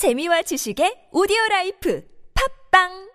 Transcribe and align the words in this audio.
재미와 0.00 0.42
지식의 0.42 1.10
오디오 1.12 1.36
라이프 1.50 2.02
팝빵 2.72 3.10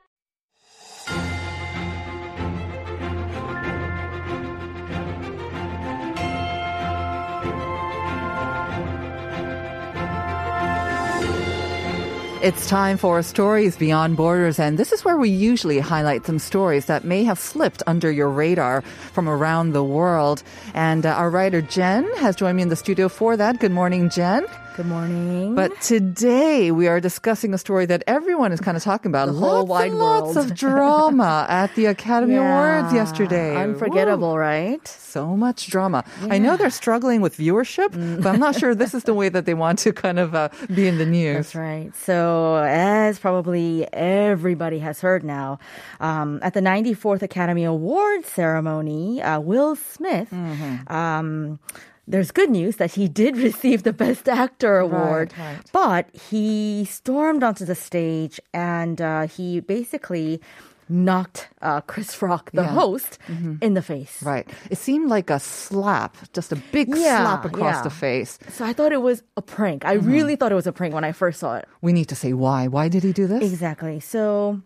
It's 12.46 12.70
time 12.70 12.98
for 12.98 13.24
Stories 13.24 13.76
Beyond 13.76 14.16
Borders, 14.16 14.60
and 14.60 14.78
this 14.78 14.92
is 14.92 15.04
where 15.04 15.18
we 15.18 15.32
usually 15.32 15.80
highlight 15.80 16.28
some 16.28 16.38
stories 16.38 16.86
that 16.86 17.04
may 17.04 17.24
have 17.24 17.40
slipped 17.40 17.82
under 17.88 18.12
your 18.12 18.30
radar 18.30 18.84
from 19.14 19.28
around 19.28 19.72
the 19.74 19.84
world. 19.84 20.44
And 20.76 21.08
uh, 21.08 21.18
our 21.18 21.32
writer 21.32 21.62
Jen 21.62 22.06
has 22.18 22.36
joined 22.36 22.58
me 22.58 22.62
in 22.62 22.70
the 22.70 22.76
studio 22.76 23.10
for 23.10 23.36
that. 23.36 23.60
Good 23.60 23.72
morning, 23.72 24.12
Jen. 24.12 24.46
Good 24.76 24.88
morning. 24.88 25.56
But 25.56 25.80
today 25.80 26.70
we 26.70 26.88
are 26.90 27.00
discussing 27.00 27.54
a 27.54 27.58
story 27.58 27.86
that 27.86 28.04
everyone 28.08 28.52
is 28.52 28.60
kind 28.60 28.76
of 28.76 28.84
talking 28.84 29.10
about. 29.10 29.28
The 29.28 29.32
whole 29.34 29.60
lots 29.60 29.70
wide 29.70 29.92
and 29.92 30.00
lots 30.00 30.36
world. 30.36 30.52
of 30.52 30.58
drama 30.58 31.46
at 31.50 31.74
the 31.76 31.86
Academy 31.86 32.34
Yeah. 32.34 32.80
Awards 32.82 32.94
yesterday. 32.94 33.56
Unforgettable, 33.56 34.32
Woo. 34.34 34.38
right? 34.38 34.86
So 34.86 35.38
much 35.38 35.68
drama. 35.68 36.04
I 36.30 36.40
know 36.40 36.58
they're 36.58 36.70
struggling 36.70 37.22
with 37.22 37.38
viewership, 37.38 37.92
Mm. 37.92 38.22
but 38.22 38.34
I'm 38.34 38.40
not 38.42 38.56
sure 38.60 38.76
this 38.76 38.94
is 38.94 39.04
the 39.06 39.14
way 39.14 39.30
that 39.30 39.46
they 39.46 39.54
want 39.54 39.80
to 39.80 39.94
kind 39.94 40.20
of 40.20 40.36
uh, 40.36 40.50
be 40.74 40.88
in 40.90 40.98
the 40.98 41.06
news. 41.06 41.36
That's 41.38 41.56
right. 41.56 41.96
So, 41.96 42.58
as 42.68 43.18
probably 43.18 43.88
everybody 43.94 44.80
has 44.80 45.00
heard 45.00 45.24
now, 45.24 45.58
um, 46.02 46.40
at 46.42 46.54
the 46.54 46.60
94th 46.62 47.22
Academy 47.22 47.64
Awards 47.64 48.28
ceremony, 48.28 49.22
uh, 49.22 49.40
Will 49.40 49.78
Smith, 49.78 50.30
Mm-hmm. 50.32 50.92
um, 50.94 51.60
there's 52.08 52.32
good 52.32 52.50
news 52.50 52.76
that 52.78 52.92
he 52.94 53.08
did 53.22 53.38
receive 53.38 53.84
the 53.84 53.94
Best 53.94 54.28
Actor 54.30 54.78
award, 54.80 55.34
right. 55.40 55.58
but 55.72 56.08
he 56.16 56.86
stormed 56.86 57.44
onto 57.44 57.66
the 57.66 57.76
stage 57.76 58.40
and 58.54 59.02
uh, 59.02 59.28
he 59.28 59.60
basically 59.60 60.40
knocked 60.88 61.48
uh, 61.64 61.82
Chris 61.82 62.22
Rock, 62.22 62.52
the 62.52 62.62
Yeah. 62.62 62.68
host, 62.68 63.18
in 63.60 63.74
the 63.74 63.82
face. 63.82 64.22
Right. 64.22 64.48
It 64.70 64.78
seemed 64.78 65.10
like 65.10 65.32
a 65.32 65.40
slap, 65.40 66.16
just 66.32 66.52
a 66.52 66.56
big 66.72 66.90
Yeah, 66.90 67.24
slap 67.24 67.44
across 67.46 67.78
yeah. 67.78 67.82
the 67.82 67.90
face. 67.90 68.38
So 68.50 68.64
I 68.66 68.74
thought 68.74 68.92
it 68.94 69.02
was 69.02 69.24
a 69.36 69.42
prank. 69.42 69.84
I 69.84 69.98
Mm-hmm. 69.98 70.12
really 70.12 70.36
thought 70.36 70.52
it 70.52 70.56
was 70.56 70.68
a 70.68 70.72
prank 70.72 70.94
when 70.94 71.04
I 71.04 71.12
first 71.12 71.40
saw 71.40 71.56
it. 71.56 71.66
We 71.82 71.92
need 71.92 72.06
to 72.10 72.16
say 72.16 72.34
why. 72.34 72.68
Why 72.68 72.88
did 72.88 73.02
he 73.04 73.14
do 73.14 73.26
this? 73.26 73.42
Exactly. 73.52 74.00
So 74.00 74.62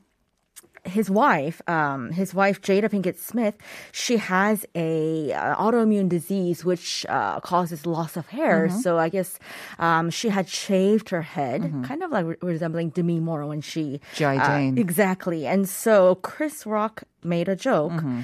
his 0.86 1.10
wife, 1.10 1.62
um, 1.68 2.12
his 2.12 2.34
wife 2.34 2.62
Jada 2.62 2.90
Pinkett 2.90 3.18
Smith, 3.18 3.56
she 3.92 4.18
has 4.18 4.66
a 4.76 5.34
uh, 5.34 5.56
autoimmune 5.56 6.10
disease 6.10 6.64
which 6.64 7.06
uh, 7.10 7.40
causes 7.40 7.86
loss 7.86 8.18
of 8.18 8.28
hair. 8.28 8.68
Mm-hmm. 8.68 8.80
So 8.80 8.98
I 8.98 9.10
guess 9.10 9.40
um, 9.78 10.10
she 10.10 10.30
had 10.30 10.48
shaved 10.48 11.10
her 11.10 11.22
head, 11.22 11.62
kind 11.86 12.04
of 12.04 12.12
like 12.12 12.26
re- 12.26 12.36
resembling 12.42 12.90
Demi 12.90 13.20
Moore 13.20 13.46
when 13.46 13.62
she 13.62 14.02
G.I. 14.16 14.38
uh, 14.38 14.48
Jane. 14.48 14.78
exactly. 14.78 15.46
And 15.46 15.68
so 15.68 16.16
Chris 16.16 16.66
Rock 16.66 17.04
made 17.24 17.50
a 17.50 17.56
joke. 17.56 17.92
Mm-hmm. 17.92 18.22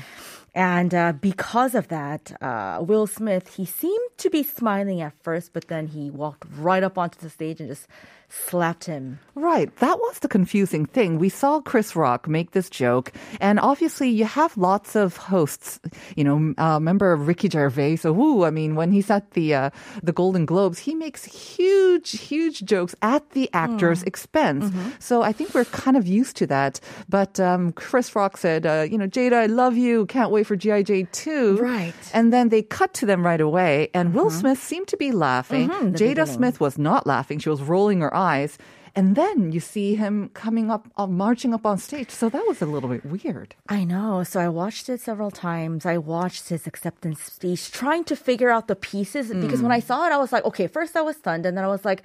And 0.55 0.95
uh, 0.95 1.11
because 1.11 1.75
of 1.75 1.89
that, 1.89 2.31
uh, 2.41 2.79
Will 2.81 3.07
Smith, 3.07 3.55
he 3.55 3.65
seemed 3.65 4.09
to 4.17 4.29
be 4.29 4.41
smiling 4.41 5.01
at 5.01 5.11
first, 5.21 5.51
but 5.51 5.67
then 5.67 5.87
he 5.87 6.09
walked 6.09 6.47
right 6.57 6.81
up 6.81 6.97
onto 6.97 7.19
the 7.19 7.29
stage 7.29 7.59
and 7.59 7.67
just 7.67 7.87
slapped 8.29 8.85
him 8.85 9.19
Right. 9.37 9.75
That 9.77 9.99
was 9.99 10.19
the 10.19 10.29
confusing 10.29 10.85
thing. 10.85 11.19
We 11.19 11.27
saw 11.27 11.59
Chris 11.59 11.93
Rock 11.93 12.25
make 12.25 12.51
this 12.51 12.69
joke, 12.69 13.11
and 13.41 13.59
obviously 13.59 14.09
you 14.09 14.23
have 14.23 14.55
lots 14.55 14.95
of 14.95 15.17
hosts. 15.17 15.81
You 16.15 16.23
know, 16.23 16.53
uh, 16.57 16.75
remember 16.75 17.17
Ricky 17.17 17.49
Gervais? 17.49 17.97
So, 17.97 18.13
woo, 18.13 18.45
I 18.45 18.49
mean, 18.49 18.75
when 18.75 18.93
he's 18.93 19.11
at 19.11 19.31
the 19.31 19.53
uh, 19.53 19.69
the 20.01 20.13
Golden 20.13 20.45
Globes, 20.45 20.79
he 20.79 20.95
makes 20.95 21.25
huge, 21.25 22.11
huge 22.11 22.63
jokes 22.63 22.95
at 23.01 23.31
the 23.31 23.49
actor's 23.51 24.03
expense. 24.03 24.71
So 24.99 25.21
I 25.21 25.33
think 25.33 25.53
we're 25.53 25.65
kind 25.65 25.97
of 25.97 26.07
used 26.07 26.37
to 26.37 26.47
that. 26.47 26.79
But 27.09 27.37
um, 27.37 27.73
Chris 27.73 28.15
Rock 28.15 28.37
said, 28.37 28.65
uh, 28.65 28.87
you 28.89 28.97
know, 28.97 29.07
Jada, 29.07 29.33
I 29.33 29.47
love 29.47 29.75
you. 29.75 30.05
Can't 30.05 30.31
wait 30.31 30.47
for 30.47 30.55
GI 30.55 30.83
Jane 30.83 31.09
2. 31.11 31.57
Right. 31.57 31.93
And 32.13 32.31
then 32.31 32.49
they 32.49 32.61
cut 32.61 32.93
to 32.95 33.05
them 33.05 33.25
right 33.25 33.41
away, 33.41 33.89
and 33.93 34.13
Will 34.13 34.29
Smith 34.29 34.59
seemed 34.63 34.87
to 34.87 34.97
be 34.97 35.11
laughing. 35.11 35.69
in 35.81 35.91
the 35.91 35.99
Jada 35.99 36.23
beginning. 36.23 36.25
Smith 36.27 36.59
was 36.61 36.77
not 36.77 37.05
laughing. 37.05 37.39
She 37.39 37.49
was 37.49 37.61
rolling 37.61 37.99
her 37.99 38.14
eyes. 38.15 38.57
And 38.97 39.17
then 39.17 39.51
you 39.51 39.59
see 39.59 39.95
him 39.95 40.29
coming 40.33 40.71
up, 40.71 40.87
uh, 40.95 41.05
marching 41.05 41.53
up 41.53 41.65
on 41.65 41.77
stage. 41.77 42.09
So 42.11 42.29
that 42.29 42.47
was 42.47 42.61
a 42.61 42.65
little 42.65 42.87
bit 42.87 43.03
weird. 43.05 43.53
I 43.67 43.83
know. 43.83 44.23
So 44.23 44.39
I 44.39 44.47
watched 44.47 44.87
it 44.87 45.01
several 45.01 45.31
times. 45.31 45.85
I 45.85 45.97
watched 45.97 46.47
his 46.47 46.65
acceptance 46.65 47.21
speech, 47.21 47.71
trying 47.73 48.05
to 48.05 48.15
figure 48.15 48.49
out 48.49 48.69
the 48.69 48.75
pieces. 48.77 49.27
Because 49.33 49.61
when 49.61 49.73
I 49.73 49.81
Mm. 49.81 49.87
saw 49.89 50.07
it, 50.07 50.13
I 50.13 50.17
was 50.17 50.31
like, 50.31 50.45
okay, 50.45 50.67
first 50.67 50.95
I 50.95 51.01
was 51.01 51.17
stunned. 51.17 51.45
And 51.45 51.57
then 51.57 51.65
I 51.65 51.67
was 51.67 51.83
like, 51.83 52.03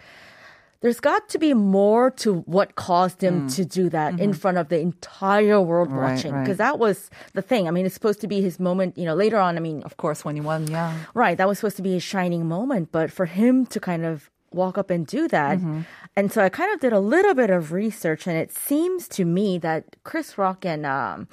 there's 0.81 0.99
got 0.99 1.29
to 1.29 1.39
be 1.39 1.53
more 1.55 2.11
to 2.25 2.41
what 2.57 2.75
caused 2.75 3.23
him 3.23 3.47
to 3.51 3.65
do 3.67 3.89
that 3.91 4.19
in 4.19 4.33
front 4.33 4.57
of 4.59 4.69
the 4.71 4.81
entire 4.81 5.61
world 5.61 5.91
Mm. 5.91 5.93
Mm-hmm. 5.93 6.01
Right, 6.01 6.15
watching. 6.17 6.33
right. 6.35 6.43
Because 6.43 6.57
that 6.59 6.79
was 6.81 7.09
the 7.35 7.43
thing. 7.43 7.69
I 7.69 7.71
mean, 7.71 7.87
it's 7.87 7.95
supposed 7.95 8.21
to 8.23 8.27
be 8.27 8.41
his 8.41 8.59
moment, 8.59 8.99
you 8.99 9.05
know, 9.05 9.15
later 9.15 9.39
on. 9.39 9.57
I 9.57 9.61
mean, 9.61 9.83
Of 9.85 9.97
course, 9.97 10.25
when 10.25 10.35
he 10.35 10.41
won, 10.41 10.67
yeah. 10.67 10.93
Right, 11.15 11.37
that 11.39 11.47
was 11.47 11.59
supposed 11.61 11.77
to 11.77 11.83
be 11.83 11.95
a 11.97 12.01
shining 12.01 12.49
moment, 12.49 12.91
but 12.91 13.13
for 13.13 13.27
him 13.27 13.65
to 13.67 13.79
kind 13.79 14.05
of 14.05 14.29
walk 14.53 14.77
up 14.79 14.91
and 14.91 15.07
do 15.07 15.29
that. 15.29 15.59
Mm-hmm. 15.59 15.81
And 16.17 16.33
so 16.33 16.43
I 16.43 16.49
kind 16.49 16.73
of 16.75 16.81
did 16.81 16.93
a 16.93 17.01
little 17.01 17.35
bit 17.35 17.51
of 17.51 17.73
research, 17.73 18.27
and 18.27 18.37
it 18.37 18.51
seems 18.53 19.07
to 19.09 19.25
me 19.25 19.59
that 19.59 19.97
Chris 20.05 20.37
Rock 20.37 20.65
and 20.65 20.85
um, 20.85 21.29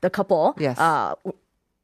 the 0.00 0.10
couple, 0.10 0.54
Yes. 0.58 0.78
uh, 0.78 1.14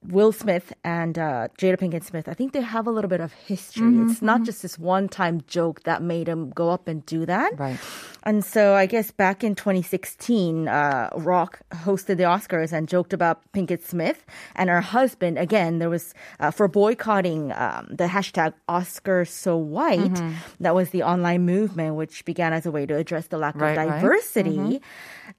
Will 0.06 0.30
Smith 0.30 0.72
and 0.84 1.18
uh, 1.18 1.48
Jada 1.58 1.76
Pinkett 1.76 2.04
Smith, 2.04 2.28
I 2.28 2.34
think 2.34 2.52
they 2.52 2.60
have 2.60 2.86
a 2.86 2.90
little 2.90 3.08
bit 3.10 3.20
of 3.20 3.32
history. 3.32 3.82
Mm-hmm, 3.82 4.10
It's 4.10 4.22
not 4.22 4.44
just 4.44 4.62
this 4.62 4.78
one 4.78 5.08
time 5.08 5.42
joke 5.48 5.82
that 5.82 6.02
made 6.02 6.28
him 6.28 6.50
go 6.50 6.70
up 6.70 6.86
and 6.86 7.04
do 7.04 7.26
that. 7.26 7.58
Right. 7.58 7.78
And 8.22 8.44
so 8.44 8.74
I 8.74 8.86
guess 8.86 9.10
back 9.10 9.42
in 9.42 9.54
2016, 9.56 10.68
uh, 10.68 11.10
Rock 11.16 11.60
hosted 11.72 12.16
the 12.16 12.24
Oscars 12.24 12.72
and 12.72 12.88
joked 12.88 13.12
about 13.12 13.40
Pinkett 13.52 13.82
Smith 13.82 14.24
and 14.54 14.70
her 14.70 14.80
husband. 14.80 15.36
Again, 15.36 15.78
there 15.78 15.90
was 15.90 16.14
uh, 16.38 16.52
for 16.52 16.68
boycotting 16.68 17.52
um, 17.52 17.88
the 17.90 18.04
hashtag 18.06 18.54
Oscar 18.68 19.24
So 19.24 19.56
White. 19.56 19.98
Mm-hmm. 19.98 20.32
That 20.60 20.74
was 20.76 20.90
the 20.90 21.02
online 21.02 21.44
movement, 21.44 21.96
which 21.96 22.24
began 22.24 22.52
as 22.52 22.66
a 22.66 22.70
way 22.70 22.86
to 22.86 22.94
address 22.94 23.26
the 23.28 23.38
lack 23.38 23.56
Right, 23.56 23.70
of 23.72 23.76
right. 23.88 24.00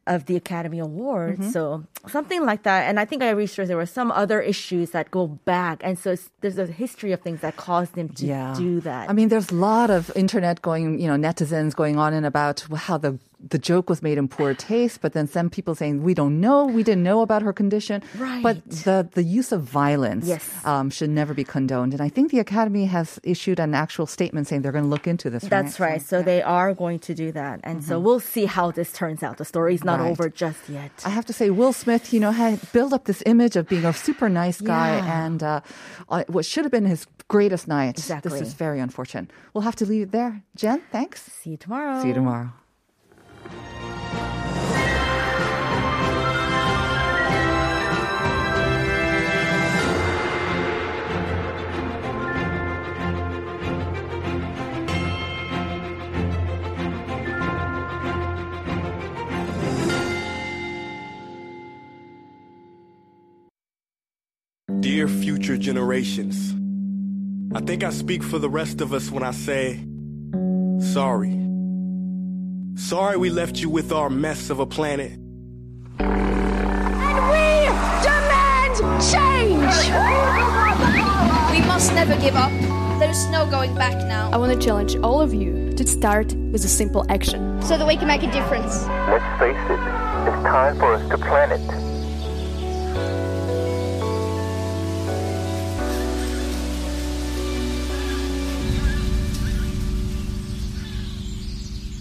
Of 0.09 0.25
the 0.25 0.35
Academy 0.35 0.79
Awards. 0.79 1.39
Mm-hmm. 1.39 1.51
So 1.51 1.85
something 2.07 2.43
like 2.45 2.63
that. 2.63 2.89
And 2.89 2.99
I 2.99 3.05
think 3.05 3.21
I 3.21 3.29
researched 3.29 3.67
there 3.69 3.77
were 3.77 3.85
some 3.85 4.11
other 4.11 4.41
issues 4.41 4.91
that 4.91 5.11
go 5.11 5.27
back. 5.27 5.81
And 5.83 5.97
so 5.97 6.15
there's 6.41 6.57
a 6.57 6.65
history 6.65 7.11
of 7.13 7.21
things 7.21 7.39
that 7.41 7.55
caused 7.55 7.95
him 7.95 8.09
to 8.17 8.25
Yeah. 8.25 8.53
do 8.57 8.81
that. 8.81 9.09
I 9.09 9.13
mean, 9.13 9.29
there's 9.29 9.51
a 9.51 9.55
lot 9.55 9.89
of 9.89 10.11
internet 10.15 10.61
going, 10.61 10.99
you 10.99 11.07
know, 11.07 11.15
netizens 11.15 11.75
going 11.75 11.97
on 11.97 12.13
and 12.13 12.25
about 12.25 12.65
how 12.75 12.97
the 12.97 13.19
the 13.47 13.57
joke 13.57 13.89
was 13.89 14.01
made 14.01 14.17
in 14.17 14.27
poor 14.27 14.53
taste, 14.53 14.99
but 15.01 15.13
then 15.13 15.25
some 15.27 15.49
people 15.49 15.73
saying 15.73 16.03
we 16.03 16.13
don't 16.13 16.41
know, 16.41 16.65
we 16.65 16.83
didn't 16.83 17.03
know 17.03 17.21
about 17.21 17.41
her 17.41 17.53
condition. 17.53 18.03
Right. 18.17 18.43
But 18.43 18.69
the 18.69 19.07
the 19.13 19.23
use 19.23 19.51
of 19.53 19.61
violence 19.63 20.25
Yes. 20.27 20.43
um, 20.65 20.89
should 20.89 21.09
never 21.09 21.33
be 21.33 21.43
condoned. 21.45 21.93
And 21.93 22.01
I 22.01 22.09
think 22.09 22.31
the 22.31 22.39
Academy 22.39 22.85
has 22.85 23.19
issued 23.23 23.59
an 23.59 23.73
actual 23.73 24.05
statement 24.07 24.47
saying 24.47 24.61
they're 24.63 24.73
going 24.73 24.83
to 24.83 24.89
look 24.89 25.07
into 25.07 25.29
this. 25.29 25.43
That's 25.43 25.79
right. 25.79 26.01
So 26.01 26.21
they 26.21 26.41
are 26.41 26.73
going 26.73 26.99
to 26.99 27.13
do 27.15 27.31
that. 27.31 27.61
And 27.63 27.83
so 27.83 27.97
we'll 27.99 28.19
see 28.19 28.45
how 28.45 28.71
this 28.71 28.91
turns 28.91 29.23
out. 29.23 29.37
The 29.37 29.45
story's 29.45 29.83
not 29.83 29.99
Right. 29.99 30.11
over 30.11 30.27
just 30.29 30.67
yet. 30.67 30.91
I 31.05 31.09
have 31.09 31.25
to 31.27 31.33
say, 31.33 31.49
Will 31.49 31.73
Smith, 31.73 32.11
you 32.13 32.19
know, 32.19 32.31
had 32.31 32.59
built 32.73 32.91
up 32.93 33.05
this 33.05 33.23
image 33.25 33.55
of 33.55 33.67
being 33.69 33.85
a 33.85 33.93
super 33.93 34.27
nice 34.29 34.59
guy, 34.61 34.97
Yeah. 34.97 35.25
and 35.25 35.41
uh, 35.43 35.61
uh, 36.09 36.23
what 36.27 36.45
should 36.45 36.65
have 36.65 36.71
been 36.71 36.85
his 36.85 37.07
greatest 37.29 37.67
night. 37.67 37.97
Exactly. 37.97 38.31
This 38.31 38.41
is 38.49 38.53
very 38.53 38.79
unfortunate. 38.79 39.31
We'll 39.53 39.61
have 39.69 39.75
to 39.77 39.85
leave 39.85 40.03
it 40.07 40.11
there. 40.11 40.43
Jen, 40.55 40.81
thanks. 40.91 41.21
See 41.21 41.51
you 41.51 41.57
tomorrow. 41.57 42.01
See 42.01 42.09
you 42.09 42.13
tomorrow. 42.13 42.49
Dear 64.81 65.07
future 65.07 65.57
generations, 65.57 66.55
I 67.53 67.61
think 67.61 67.83
I 67.83 67.89
speak 67.89 68.23
for 68.23 68.39
the 68.39 68.49
rest 68.49 68.81
of 68.81 68.93
us 68.93 69.11
when 69.11 69.23
I 69.23 69.31
say, 69.31 69.85
sorry. 70.93 71.38
Sorry 72.79 73.17
we 73.17 73.29
left 73.29 73.59
you 73.59 73.69
with 73.69 73.91
our 73.91 74.09
mess 74.09 74.49
of 74.49 74.61
a 74.61 74.65
planet. 74.65 75.11
And 75.99 77.19
we 77.29 77.67
demand 78.01 78.77
change! 79.11 79.75
We 81.51 81.59
must 81.67 81.93
never 81.93 82.15
give 82.21 82.37
up. 82.37 82.49
There's 82.97 83.27
no 83.27 83.45
going 83.45 83.75
back 83.75 83.97
now. 84.07 84.31
I 84.31 84.37
want 84.37 84.53
to 84.53 84.65
challenge 84.65 84.95
all 85.03 85.19
of 85.19 85.33
you 85.33 85.73
to 85.73 85.85
start 85.85 86.33
with 86.33 86.63
a 86.63 86.69
simple 86.69 87.05
action. 87.09 87.61
So 87.63 87.77
that 87.77 87.85
we 87.85 87.97
can 87.97 88.07
make 88.07 88.23
a 88.23 88.31
difference. 88.31 88.87
Let's 88.87 89.39
face 89.39 89.57
it, 89.57 89.73
it's 89.73 90.43
time 90.43 90.77
for 90.77 90.93
us 90.93 91.09
to 91.09 91.17
plan 91.17 91.51
it. 91.51 91.88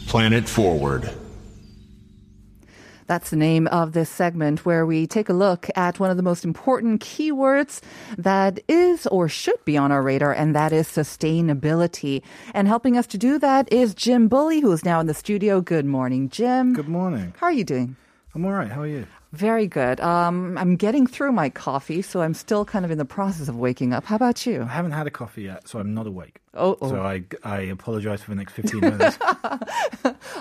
Planet 0.08 0.48
Forward. 0.48 1.10
That's 3.06 3.28
the 3.28 3.36
name 3.36 3.66
of 3.66 3.92
this 3.92 4.08
segment 4.08 4.64
where 4.64 4.86
we 4.86 5.06
take 5.06 5.28
a 5.28 5.34
look 5.34 5.68
at 5.76 6.00
one 6.00 6.10
of 6.10 6.16
the 6.16 6.22
most 6.22 6.46
important 6.46 7.02
keywords 7.02 7.82
that 8.16 8.58
is 8.68 9.06
or 9.08 9.28
should 9.28 9.62
be 9.66 9.76
on 9.76 9.92
our 9.92 10.02
radar, 10.02 10.32
and 10.32 10.56
that 10.56 10.72
is 10.72 10.88
sustainability. 10.88 12.22
And 12.54 12.66
helping 12.66 12.96
us 12.96 13.06
to 13.08 13.18
do 13.18 13.38
that 13.40 13.70
is 13.70 13.94
Jim 13.94 14.28
Bulley, 14.28 14.60
who 14.60 14.72
is 14.72 14.82
now 14.82 14.98
in 14.98 15.06
the 15.06 15.12
studio. 15.14 15.60
Good 15.60 15.84
morning, 15.84 16.30
Jim. 16.30 16.72
Good 16.72 16.88
morning. 16.88 17.34
How 17.36 17.48
are 17.48 17.52
you 17.52 17.64
doing? 17.64 17.96
I'm 18.38 18.44
all 18.44 18.52
right. 18.52 18.70
How 18.70 18.82
are 18.82 18.86
you? 18.86 19.04
Very 19.32 19.66
good. 19.66 19.98
Um, 19.98 20.56
I'm 20.56 20.76
getting 20.76 21.08
through 21.08 21.32
my 21.32 21.50
coffee, 21.50 22.02
so 22.02 22.20
I'm 22.20 22.34
still 22.34 22.64
kind 22.64 22.84
of 22.84 22.92
in 22.92 22.96
the 22.96 23.04
process 23.04 23.48
of 23.48 23.56
waking 23.56 23.92
up. 23.92 24.04
How 24.04 24.14
about 24.14 24.46
you? 24.46 24.62
I 24.62 24.66
haven't 24.66 24.92
had 24.92 25.08
a 25.08 25.10
coffee 25.10 25.42
yet, 25.42 25.66
so 25.66 25.80
I'm 25.80 25.92
not 25.92 26.06
awake. 26.06 26.38
Oh, 26.54 26.78
oh. 26.80 26.88
So 26.88 27.02
I, 27.02 27.24
I 27.42 27.62
apologize 27.62 28.22
for 28.22 28.30
the 28.30 28.36
next 28.36 28.52
15 28.52 28.78
minutes. 28.80 29.18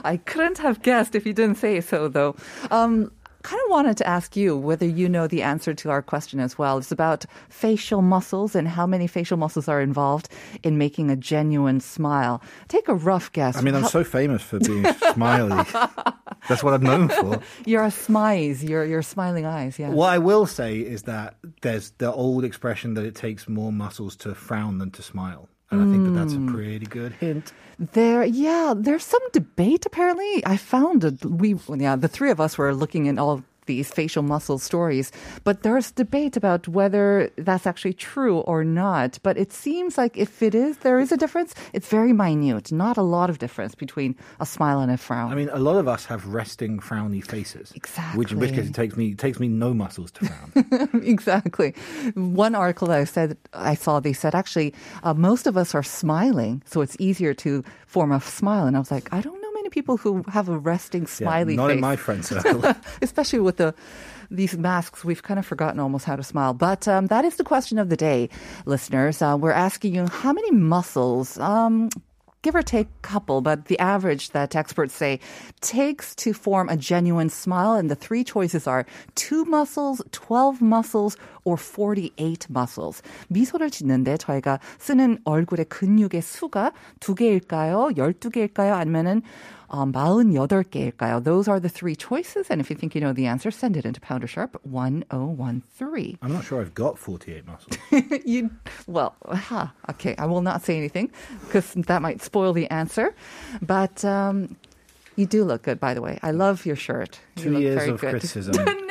I 0.04 0.18
couldn't 0.26 0.60
have 0.60 0.84
guessed 0.84 1.16
if 1.16 1.26
you 1.26 1.34
didn't 1.34 1.58
say 1.58 1.82
so, 1.82 2.08
though. 2.08 2.36
Um, 2.70 3.12
kind 3.44 3.62
of 3.66 3.70
wanted 3.70 3.98
to 3.98 4.08
ask 4.08 4.36
you 4.36 4.58
whether 4.58 4.86
you 4.86 5.08
know 5.08 5.28
the 5.28 5.42
answer 5.44 5.74
to 5.74 5.90
our 5.90 6.02
question 6.02 6.40
as 6.40 6.58
well. 6.58 6.78
It's 6.78 6.92
about 6.92 7.26
facial 7.50 8.02
muscles 8.02 8.56
and 8.56 8.68
how 8.68 8.86
many 8.86 9.08
facial 9.08 9.38
muscles 9.38 9.68
are 9.68 9.82
involved 9.82 10.30
in 10.64 10.78
making 10.78 11.10
a 11.10 11.16
genuine 11.16 11.80
smile. 11.80 12.42
Take 12.68 12.88
a 12.88 12.94
rough 12.96 13.32
guess. 13.32 13.58
I 13.58 13.62
mean, 13.62 13.76
I'm 13.76 13.84
How- 13.84 13.88
so 13.90 14.04
famous 14.04 14.42
for 14.42 14.60
being 14.60 14.86
smiley. 15.14 15.64
That's 16.50 16.64
what 16.64 16.74
I'm 16.74 16.84
known 16.84 17.10
for. 17.10 17.42
You're 17.66 17.84
a 17.84 17.88
smize. 17.88 18.68
You're, 18.68 18.86
you're 18.86 19.02
smiling 19.02 19.46
eyes, 19.46 19.78
yeah. 19.80 19.90
What 19.90 20.10
I 20.10 20.18
will 20.18 20.46
say 20.46 20.78
is 20.80 21.04
that 21.04 21.38
there's 21.62 21.92
the 21.98 22.12
old 22.12 22.44
expression 22.44 22.94
that 22.96 23.06
it 23.06 23.16
takes 23.16 23.48
more 23.50 23.72
muscles 23.72 24.16
to 24.18 24.34
frown 24.36 24.78
than 24.78 24.92
to 24.92 25.02
smile. 25.02 25.50
And 25.70 25.82
I 25.82 25.86
think 25.92 26.06
that 26.06 26.12
that's 26.20 26.34
a 26.34 26.38
Mm. 26.38 26.54
pretty 26.54 26.86
good 26.86 27.12
hint. 27.20 27.52
There, 27.78 28.24
yeah, 28.24 28.74
there's 28.76 29.04
some 29.04 29.22
debate 29.34 29.86
apparently. 29.86 30.42
I 30.46 30.56
found 30.58 31.04
it. 31.04 31.24
We, 31.26 31.56
yeah, 31.76 31.96
the 31.96 32.08
three 32.08 32.32
of 32.32 32.40
us 32.40 32.58
were 32.58 32.74
looking 32.74 33.08
at 33.10 33.18
all 33.20 33.44
these 33.68 33.92
facial 33.92 34.24
muscle 34.24 34.58
stories, 34.58 35.12
but 35.44 35.64
there's 35.64 35.92
debate 35.92 36.36
about 36.36 36.68
whether 36.68 37.32
that's 37.38 37.68
actually 37.68 37.94
true 37.94 38.40
or 38.40 38.64
not. 38.64 39.20
But 39.24 39.38
it 39.38 39.54
seems 39.54 39.98
like 39.98 40.18
if 40.18 40.42
it 40.42 40.56
is, 40.56 40.78
there 40.80 41.00
is 41.00 41.12
a 41.12 41.18
difference. 41.18 41.54
It's 41.74 41.88
very 41.88 42.14
minute, 42.14 42.72
not 42.72 42.98
a 42.98 43.02
lot 43.04 43.30
of 43.30 43.40
difference 43.40 43.76
between 43.76 44.16
a 44.40 44.46
smile 44.46 44.80
and 44.80 44.92
a 44.92 44.98
frown. 44.98 45.32
I 45.32 45.36
mean, 45.36 45.50
a 45.50 45.60
lot 45.60 45.78
of 45.78 45.88
us 45.88 46.06
have 46.06 46.28
resting, 46.28 46.80
frowny 46.80 47.24
faces. 47.24 47.72
Exactly. 47.76 48.18
Which, 48.18 48.32
in 48.32 48.40
which 48.40 48.54
case, 48.54 48.68
it 48.70 48.74
takes 48.74 48.98
me 48.98 49.12
it 49.12 49.20
takes 49.20 49.40
me 49.40 49.48
no 49.48 49.74
muscles 49.74 50.12
to 50.12 50.26
frown. 50.26 50.90
exactly. 51.04 51.72
One 52.16 52.56
article 52.56 52.88
that 52.88 53.00
I 53.00 53.04
said 53.04 53.38
I 53.54 53.76
saw 53.76 54.00
they 54.00 54.14
said 54.14 54.34
actually 54.36 54.74
uh, 55.04 55.14
most 55.14 55.48
of 55.48 55.58
us 55.58 55.76
are 55.76 55.84
smiling, 55.84 56.64
so 56.66 56.82
it's 56.82 56.96
easier 57.00 57.34
to 57.36 57.64
form 57.86 58.12
a 58.12 58.22
smile. 58.22 58.68
And 58.68 58.76
I 58.76 58.80
was 58.80 58.92
like, 58.92 59.12
I 59.14 59.22
don't 59.22 59.37
many 59.68 59.74
people 59.74 59.98
who 59.98 60.24
have 60.30 60.48
a 60.50 60.58
resting 60.58 61.02
Yeah, 61.04 61.08
smiley 61.08 61.56
not 61.56 61.68
face. 61.68 61.76
in 61.76 61.82
my 61.82 61.96
friend 61.98 62.24
circle. 62.26 62.64
Especially 63.02 63.40
with 63.40 63.58
the 63.58 63.74
these 64.32 64.58
masks, 64.58 65.04
we've 65.06 65.24
kind 65.24 65.40
of 65.40 65.46
forgotten 65.46 65.80
almost 65.80 66.06
how 66.06 66.16
to 66.16 66.24
smile. 66.24 66.54
But 66.54 66.88
um, 66.88 67.08
that 67.08 67.24
is 67.26 67.36
the 67.36 67.44
question 67.44 67.78
of 67.80 67.90
the 67.90 67.96
day, 67.98 68.30
listeners. 68.66 69.22
Uh, 69.22 69.38
we're 69.40 69.52
asking 69.52 69.96
you 69.96 70.08
how 70.08 70.32
many 70.34 70.52
muscles. 70.52 71.38
Um, 71.40 71.90
Give 72.44 72.54
or 72.56 72.62
take 72.62 72.88
a 72.88 73.02
couple, 73.02 73.42
but 73.42 73.66
the 73.66 73.78
average 73.80 74.30
that 74.30 74.56
experts 74.56 74.94
say 74.94 75.20
takes 75.60 76.14
to 76.22 76.34
form 76.34 76.70
a 76.70 76.78
genuine 76.78 77.30
smile. 77.30 77.74
And 77.74 77.90
the 77.90 77.96
three 77.96 78.24
choices 78.24 78.68
are 78.68 78.86
two 79.16 79.44
muscles, 79.46 80.02
12 80.12 80.62
muscles, 80.62 81.18
or 81.47 81.57
48 81.57 82.47
muscles. 82.51 83.03
미소를 83.29 83.71
짓는데 83.71 84.17
저희가 84.17 84.59
쓰는 84.79 85.19
얼굴의 85.25 85.67
근육의 85.67 86.23
수가 86.23 86.73
두 87.01 87.15
개일까요? 87.15 87.91
12개일까요? 87.97 88.75
아니면은 88.75 89.23
um, 89.75 89.91
48개일까요? 89.93 91.25
Those 91.25 91.49
are 91.49 91.59
the 91.59 91.69
three 91.71 91.97
choices. 91.97 92.51
And 92.51 92.61
if 92.61 92.69
you 92.71 92.77
think 92.77 92.95
you 92.95 93.01
know 93.01 93.13
the 93.15 93.27
answer, 93.27 93.51
send 93.51 93.77
it 93.77 93.85
into 93.87 94.01
Pounder 94.01 94.27
Sharp 94.27 94.61
1013. 94.65 96.19
I'm 96.23 96.33
not 96.33 96.45
sure 96.45 96.61
I've 96.61 96.75
got 96.75 96.99
48 96.99 97.47
muscles. 97.47 97.77
you, 98.25 98.51
well, 98.87 99.15
huh, 99.27 99.69
okay, 99.91 100.15
I 100.19 100.27
will 100.27 100.43
not 100.43 100.63
say 100.63 100.77
anything 100.77 101.11
because 101.47 101.73
that 101.75 102.03
might 102.03 102.23
spoil 102.23 102.53
the 102.53 102.71
answer. 102.71 103.15
But 103.63 104.05
um, 104.05 104.57
you 105.17 105.27
do 105.27 105.45
look 105.45 105.63
good, 105.63 105.81
by 105.81 105.95
the 105.95 106.03
way. 106.03 106.19
I 106.23 106.31
love 106.33 106.67
your 106.67 106.77
shirt. 106.77 107.21
You 107.37 107.43
Two 107.45 107.51
look 107.53 107.63
years 107.63 107.77
very 107.77 107.91
of 107.91 108.01
good. 108.01 108.11
criticism. 108.11 108.55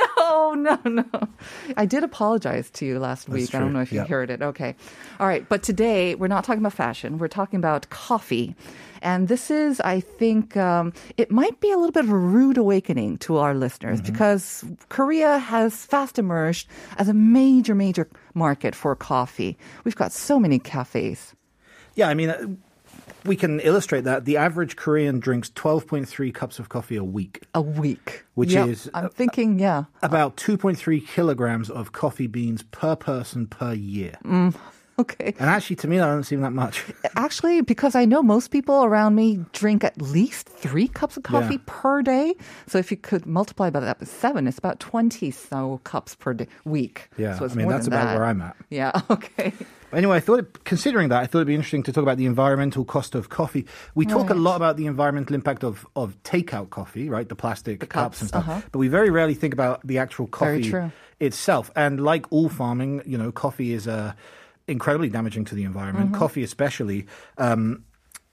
no, 0.56 0.78
no, 0.84 1.04
no. 1.12 1.28
I 1.76 1.86
did 1.86 2.02
apologize 2.02 2.70
to 2.70 2.86
you 2.86 2.98
last 2.98 3.28
week. 3.28 3.54
I 3.54 3.60
don't 3.60 3.72
know 3.72 3.80
if 3.80 3.92
you 3.92 4.00
Yeah. 4.00 4.06
heard 4.06 4.30
it. 4.30 4.42
Okay. 4.42 4.74
All 5.20 5.26
right. 5.26 5.48
But 5.48 5.62
today, 5.62 6.14
we're 6.16 6.26
not 6.28 6.44
talking 6.44 6.60
about 6.60 6.72
fashion. 6.72 7.18
We're 7.18 7.28
talking 7.28 7.58
about 7.58 7.88
coffee. 7.90 8.56
And 9.02 9.28
this 9.28 9.50
is, 9.50 9.80
I 9.82 10.00
think, 10.00 10.56
um, 10.56 10.92
it 11.16 11.30
might 11.30 11.60
be 11.60 11.70
a 11.70 11.76
little 11.76 11.92
bit 11.92 12.04
of 12.04 12.10
a 12.10 12.16
rude 12.18 12.58
awakening 12.58 13.18
to 13.18 13.36
our 13.36 13.54
listeners 13.54 14.00
Mm-hmm. 14.00 14.12
because 14.12 14.64
Korea 14.88 15.38
has 15.38 15.84
fast 15.84 16.18
emerged 16.18 16.66
as 16.98 17.08
a 17.08 17.14
major, 17.14 17.74
major 17.74 18.08
market 18.34 18.74
for 18.74 18.96
coffee. 18.96 19.56
We've 19.84 19.94
got 19.96 20.12
so 20.12 20.40
many 20.40 20.58
cafes. 20.58 21.34
Yeah, 21.94 22.08
I 22.08 22.14
mean, 22.14 22.30
uh, 22.30 22.46
we 23.24 23.36
can 23.36 23.60
illustrate 23.60 24.04
that. 24.04 24.24
The 24.24 24.36
average 24.36 24.76
Korean 24.76 25.18
drinks 25.20 25.50
12.3 25.50 26.32
cups 26.34 26.58
of 26.58 26.68
coffee 26.68 26.96
a 26.96 27.04
week, 27.04 27.42
A 27.54 27.60
week. 27.62 28.24
Which 28.34 28.52
Yep, 28.52 28.68
is, 28.68 28.90
I'm 28.94 29.08
thinking, 29.10 29.58
yeah. 29.58 29.84
about 30.02 30.36
2.3 30.36 31.06
kilograms 31.06 31.70
of 31.70 31.92
coffee 31.92 32.26
beans 32.26 32.62
per 32.70 32.94
person 32.96 33.46
per 33.46 33.72
year. 33.72 34.12
Mm, 34.24 34.54
okay. 34.98 35.34
And 35.38 35.48
actually, 35.50 35.76
to 35.76 35.88
me, 35.88 35.98
that 35.98 36.06
doesn't 36.06 36.24
seem 36.24 36.40
that 36.42 36.52
much. 36.52 36.84
Actually, 37.16 37.62
because 37.62 37.94
I 37.94 38.04
know 38.04 38.22
most 38.22 38.50
people 38.50 38.84
around 38.84 39.14
me 39.14 39.40
drink 39.52 39.82
at 39.84 40.00
least 40.02 40.48
three 40.48 40.86
cups 40.86 41.16
of 41.16 41.22
coffee 41.22 41.54
Yeah. 41.54 41.60
per 41.66 42.02
day. 42.02 42.34
So 42.66 42.76
if 42.78 42.90
you 42.90 42.96
could 42.98 43.24
multiply 43.26 43.70
by 43.70 43.80
that 43.80 43.98
by 43.98 44.04
seven, 44.04 44.46
it's 44.46 44.58
about 44.58 44.78
20 44.80 45.30
so 45.30 45.80
cups 45.84 46.14
per 46.14 46.34
day, 46.34 46.46
week. 46.64 47.08
Yeah, 47.16 47.38
so 47.38 47.46
it's 47.46 47.54
I 47.54 47.56
mean, 47.58 47.68
that's 47.68 47.86
about 47.86 48.04
that. 48.04 48.14
where 48.16 48.24
I'm 48.26 48.42
at. 48.42 48.54
Yeah, 48.70 48.92
okay. 49.10 49.52
Anyway, 49.92 50.16
I 50.16 50.20
thought, 50.20 50.64
considering 50.64 51.08
that, 51.10 51.22
I 51.22 51.26
thought 51.26 51.38
it'd 51.38 51.46
be 51.46 51.54
interesting 51.54 51.82
to 51.84 51.92
talk 51.92 52.02
about 52.02 52.16
the 52.16 52.26
environmental 52.26 52.84
cost 52.84 53.14
of 53.14 53.28
coffee. 53.28 53.66
We 53.94 54.04
talk 54.06 54.30
a 54.30 54.34
lot 54.34 54.56
about 54.56 54.76
the 54.76 54.86
environmental 54.86 55.34
impact 55.34 55.64
of, 55.64 55.86
of 55.94 56.20
takeout 56.22 56.70
coffee, 56.70 57.08
right? 57.08 57.28
The 57.28 57.36
plastic 57.36 57.80
The 57.80 57.86
cups, 57.86 58.20
and 58.20 58.28
stuff. 58.28 58.48
uh-huh. 58.48 58.60
But 58.72 58.78
we 58.78 58.88
very 58.88 59.10
rarely 59.10 59.34
think 59.34 59.54
about 59.54 59.86
the 59.86 59.98
actual 59.98 60.26
coffee 60.26 60.74
itself. 61.20 61.70
And 61.76 62.00
like 62.00 62.26
all 62.30 62.48
farming, 62.48 63.02
you 63.06 63.16
know, 63.16 63.32
coffee 63.32 63.72
is 63.72 63.86
uh, 63.86 64.12
incredibly 64.66 65.08
damaging 65.08 65.44
to 65.46 65.54
the 65.54 65.64
environment. 65.64 66.06
Mm-hmm. 66.06 66.18
Coffee, 66.18 66.42
especially. 66.42 67.06
Um, 67.38 67.84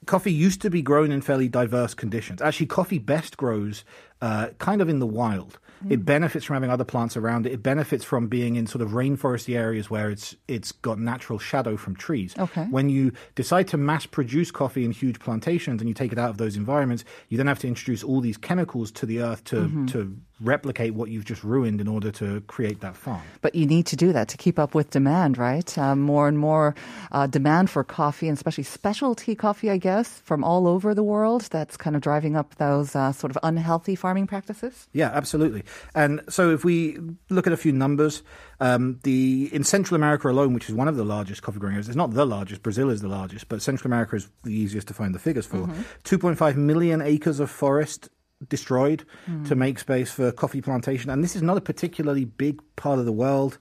coffee 0.06 0.34
used 0.34 0.62
to 0.62 0.70
be 0.70 0.82
grown 0.82 1.12
in 1.12 1.22
fairly 1.22 1.48
diverse 1.48 1.94
conditions. 1.94 2.42
Actually, 2.42 2.66
coffee 2.66 3.00
best 3.00 3.38
grows 3.38 3.86
uh, 4.22 4.50
kind 4.58 4.82
of 4.82 4.90
in 4.90 5.00
the 5.00 5.07
wild. 5.07 5.60
Mm. 5.85 5.92
It 5.92 6.06
benefits 6.06 6.45
from 6.45 6.56
having 6.56 6.69
other 6.69 6.83
plants 6.83 7.18
around 7.18 7.45
it. 7.45 7.54
It 7.54 7.63
benefits 7.63 8.04
from 8.04 8.28
being 8.28 8.56
in 8.56 8.68
sort 8.68 8.81
of 8.81 8.92
rainforesty 8.92 9.56
areas 9.57 9.90
where 9.90 10.09
it's 10.09 10.35
it's 10.47 10.71
got 10.71 10.99
natural 10.99 11.40
shadow 11.40 11.78
from 11.78 11.95
trees. 11.95 12.35
Okay. 12.37 12.63
When 12.66 12.90
you 12.90 13.11
decide 13.35 13.68
to 13.69 13.78
mass 13.78 14.06
produce 14.06 14.52
coffee 14.52 14.85
in 14.85 14.92
huge 14.92 15.19
plantations 15.19 15.81
and 15.81 15.87
you 15.90 15.94
take 15.94 16.11
it 16.11 16.18
out 16.18 16.30
of 16.30 16.37
those 16.37 16.56
environments, 16.56 17.04
you 17.30 17.37
then 17.37 17.47
have 17.47 17.59
to 17.59 17.68
introduce 17.68 18.04
all 18.04 18.21
these 18.21 18.37
chemicals 18.37 18.92
to 18.94 19.06
the 19.06 19.21
earth 19.21 19.44
to 19.45 19.56
Mm-hmm. 19.56 19.85
to 19.87 20.18
replicate 20.44 20.94
what 20.94 21.09
you've 21.09 21.26
just 21.26 21.44
ruined 21.44 21.81
in 21.81 21.88
order 21.88 22.12
to 22.12 22.42
create 22.42 22.81
that 22.81 22.95
farm. 22.95 23.21
But 23.42 23.56
you 23.56 23.66
need 23.66 23.85
to 23.88 23.95
do 23.95 24.14
that 24.14 24.28
to 24.30 24.38
keep 24.38 24.59
up 24.59 24.76
with 24.76 24.90
demand, 24.90 25.38
right? 25.38 25.78
Uh, 25.78 25.95
more 25.95 26.28
and 26.28 26.38
more 26.38 26.76
uh, 27.12 27.28
demand 27.28 27.69
for 27.69 27.83
coffee, 27.83 28.28
and 28.28 28.35
especially 28.35 28.64
specialty 28.64 29.35
coffee, 29.35 29.69
I 29.69 29.78
guess, 29.78 30.19
from 30.19 30.44
all 30.44 30.68
over 30.68 30.94
the 30.94 31.04
world. 31.04 31.44
That's 31.52 31.78
kind 31.78 31.95
of 31.95 32.02
driving 32.02 32.35
up 32.35 32.56
those 32.56 32.95
uh, 32.95 33.12
sort 33.12 33.31
of 33.31 33.38
unhealthy 33.44 33.95
farming 33.95 34.28
practices. 34.28 34.88
Yeah, 34.94 35.12
absolutely. 35.14 35.64
And 35.95 36.21
so 36.30 36.52
if 36.52 36.64
we 36.64 36.97
look 37.30 37.47
at 37.47 37.54
a 37.54 37.57
few 37.57 37.71
numbers, 37.71 38.23
um, 38.59 39.00
the 39.04 39.50
in 39.52 39.64
Central 39.64 39.95
America 39.95 40.30
alone, 40.30 40.54
which 40.54 40.69
is 40.69 40.76
one 40.76 40.88
of 40.88 40.95
the 40.95 41.04
largest 41.04 41.42
coffee 41.42 41.59
growing 41.59 41.76
areas, 41.76 41.88
it's 41.88 41.97
not 41.97 42.14
the 42.14 42.26
largest. 42.26 42.64
Brazil 42.64 42.90
is 42.90 43.02
the 43.02 43.07
largest, 43.07 43.50
but 43.50 43.62
Central 43.62 43.88
America 43.88 44.16
is 44.16 44.30
the 44.44 44.54
easiest 44.54 44.88
to 44.88 44.94
find 44.94 45.14
the 45.14 45.19
figures 45.19 45.45
for. 45.45 45.68
2.5 46.04 46.56
million 46.56 47.02
acres 47.02 47.40
of 47.40 47.50
forest 47.50 48.09
destroyed 48.50 49.06
to 49.45 49.56
make 49.56 49.80
space 49.80 50.12
for 50.12 50.31
coffee 50.31 50.62
plantation, 50.62 51.09
and 51.09 51.23
this 51.23 51.35
is 51.35 51.42
not 51.42 51.57
a 51.57 51.62
particularly 51.62 52.26
big 52.26 52.62
part 52.76 53.00
of 53.00 53.06
the 53.06 53.12
world. 53.12 53.57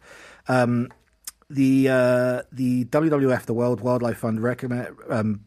Um, 0.49 0.89
the 1.51 1.89
uh, 1.89 2.43
the 2.51 2.85
WWF, 2.87 3.43
the 3.45 3.55
World 3.55 3.81
Wildlife 3.81 4.19
Fund, 4.19 4.43
recommend, 4.43 4.89
um, 5.11 5.41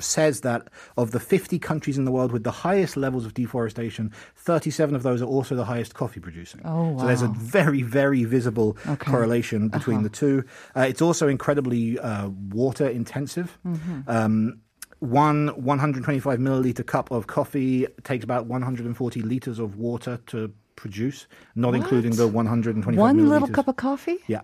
says 0.00 0.40
that 0.40 0.68
of 0.96 1.10
the 1.10 1.20
50 1.20 1.58
countries 1.58 1.98
in 1.98 2.04
the 2.06 2.10
world 2.10 2.32
with 2.32 2.44
the 2.44 2.50
highest 2.50 2.96
levels 2.96 3.26
of 3.26 3.34
deforestation, 3.34 4.10
37 4.36 4.94
of 4.96 5.02
those 5.02 5.20
are 5.20 5.26
also 5.26 5.54
the 5.54 5.66
highest 5.66 5.94
coffee 5.94 6.18
producing. 6.18 6.62
Oh, 6.64 6.98
So 6.98 7.06
there's 7.06 7.20
a 7.22 7.28
very, 7.28 7.82
very 7.82 8.24
visible 8.24 8.76
Okay. 8.88 9.10
correlation 9.10 9.68
between 9.68 10.02
the 10.02 10.08
two. 10.08 10.44
Uh, 10.74 10.86
it's 10.88 11.02
also 11.02 11.28
incredibly 11.28 11.98
uh, 11.98 12.28
water 12.28 12.88
intensive. 12.88 13.58
Mm-hmm. 13.66 14.00
Um, 14.08 14.61
one 15.02 15.48
125 15.48 16.38
milliliter 16.38 16.86
cup 16.86 17.10
of 17.10 17.26
coffee 17.26 17.86
takes 18.04 18.22
about 18.22 18.46
140 18.46 19.20
liters 19.22 19.58
of 19.58 19.76
water 19.76 20.20
to 20.28 20.52
produce, 20.76 21.26
not 21.56 21.74
including 21.74 22.12
the 22.12 22.28
125 22.28 22.98
One 22.98 23.16
milliliters. 23.18 23.28
little 23.28 23.48
cup 23.48 23.66
of 23.68 23.76
coffee? 23.76 24.18
Yeah. 24.28 24.42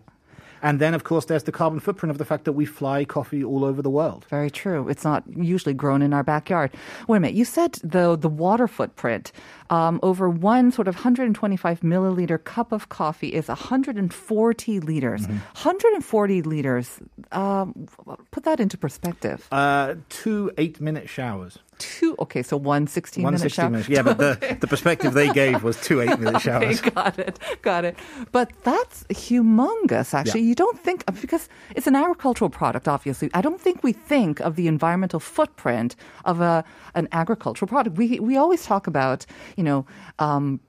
And 0.62 0.80
then, 0.80 0.94
of 0.94 1.04
course, 1.04 1.26
there's 1.26 1.44
the 1.44 1.52
carbon 1.52 1.80
footprint 1.80 2.10
of 2.10 2.18
the 2.18 2.24
fact 2.24 2.44
that 2.44 2.52
we 2.52 2.64
fly 2.64 3.04
coffee 3.04 3.44
all 3.44 3.64
over 3.64 3.82
the 3.82 3.90
world. 3.90 4.26
Very 4.28 4.50
true. 4.50 4.88
It's 4.88 5.04
not 5.04 5.24
usually 5.36 5.74
grown 5.74 6.02
in 6.02 6.12
our 6.12 6.22
backyard. 6.22 6.72
Wait 7.06 7.16
a 7.16 7.20
minute. 7.20 7.36
You 7.36 7.44
said 7.44 7.72
the 7.82 8.16
the 8.16 8.28
water 8.28 8.68
footprint 8.68 9.32
um, 9.70 10.00
over 10.02 10.28
one 10.28 10.70
sort 10.72 10.88
of 10.88 10.94
125 10.94 11.80
milliliter 11.80 12.42
cup 12.42 12.72
of 12.72 12.88
coffee 12.88 13.28
is 13.28 13.48
140 13.48 14.80
liters. 14.80 15.22
Mm-hmm. 15.22 15.32
140 15.32 16.42
liters. 16.42 17.00
Um, 17.32 17.88
put 18.30 18.44
that 18.44 18.60
into 18.60 18.78
perspective. 18.78 19.46
Uh, 19.52 19.96
two 20.08 20.50
eight 20.58 20.80
minute 20.80 21.08
showers. 21.08 21.58
Two. 21.78 22.16
Okay, 22.18 22.42
so 22.42 22.56
one 22.56 22.86
16 22.86 23.22
One 23.22 23.32
minute 23.34 23.42
60 23.42 23.56
shower. 23.62 23.70
minutes. 23.70 23.88
Yeah, 23.88 24.02
but 24.02 24.18
the, 24.18 24.56
the 24.60 24.66
perspective 24.74 25.14
they 25.14 25.28
gave 25.30 25.62
was 25.62 25.80
two 25.80 26.00
eight 26.00 26.18
minute 26.18 26.36
Okay, 26.36 26.74
showers. 26.74 26.80
got 26.80 27.18
it, 27.18 27.38
got 27.62 27.84
it. 27.84 27.96
But 28.32 28.52
that's 28.64 29.04
humongous, 29.04 30.14
actually. 30.14 30.40
Yeah. 30.42 30.48
You 30.48 30.54
don't 30.54 30.78
think, 30.78 31.04
because 31.20 31.48
it's 31.76 31.86
an 31.86 31.94
agricultural 31.96 32.50
product, 32.50 32.88
obviously. 32.88 33.30
I 33.34 33.40
don't 33.40 33.60
think 33.60 33.82
we 33.82 33.92
think 33.92 34.40
of 34.40 34.56
the 34.56 34.66
environmental 34.68 35.20
footprint 35.20 35.96
of 36.24 36.40
a, 36.40 36.64
an 36.94 37.08
agricultural 37.12 37.68
product. 37.68 37.96
We, 37.96 38.18
we 38.20 38.36
always 38.36 38.64
talk 38.64 38.86
about, 38.86 39.24
you 39.56 39.64
know, 39.64 39.86
um, 40.18 40.60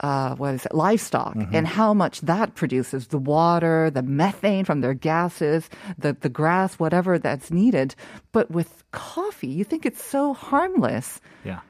uh, 0.00 0.34
what 0.34 0.54
is 0.54 0.66
it, 0.66 0.74
livestock 0.74 1.36
and 1.52 1.66
how 1.66 1.94
much 1.94 2.20
that 2.22 2.54
produces 2.54 3.08
the 3.08 3.18
water, 3.18 3.90
the 3.90 4.02
methane 4.02 4.64
from 4.64 4.80
their 4.80 4.94
gases, 4.94 5.70
the, 5.96 6.16
the 6.20 6.28
grass, 6.28 6.74
whatever 6.74 7.18
that's 7.18 7.50
needed. 7.50 7.94
But 8.32 8.50
with 8.50 8.82
coffee, 8.90 9.48
you 9.48 9.64
think 9.64 9.86
it's 9.86 10.02
so 10.02 10.34
harmless. 10.34 11.20
Yeah. 11.44 11.60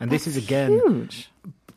And 0.00 0.10
this 0.10 0.26
is 0.26 0.36
again 0.36 0.72
huge. 0.72 1.30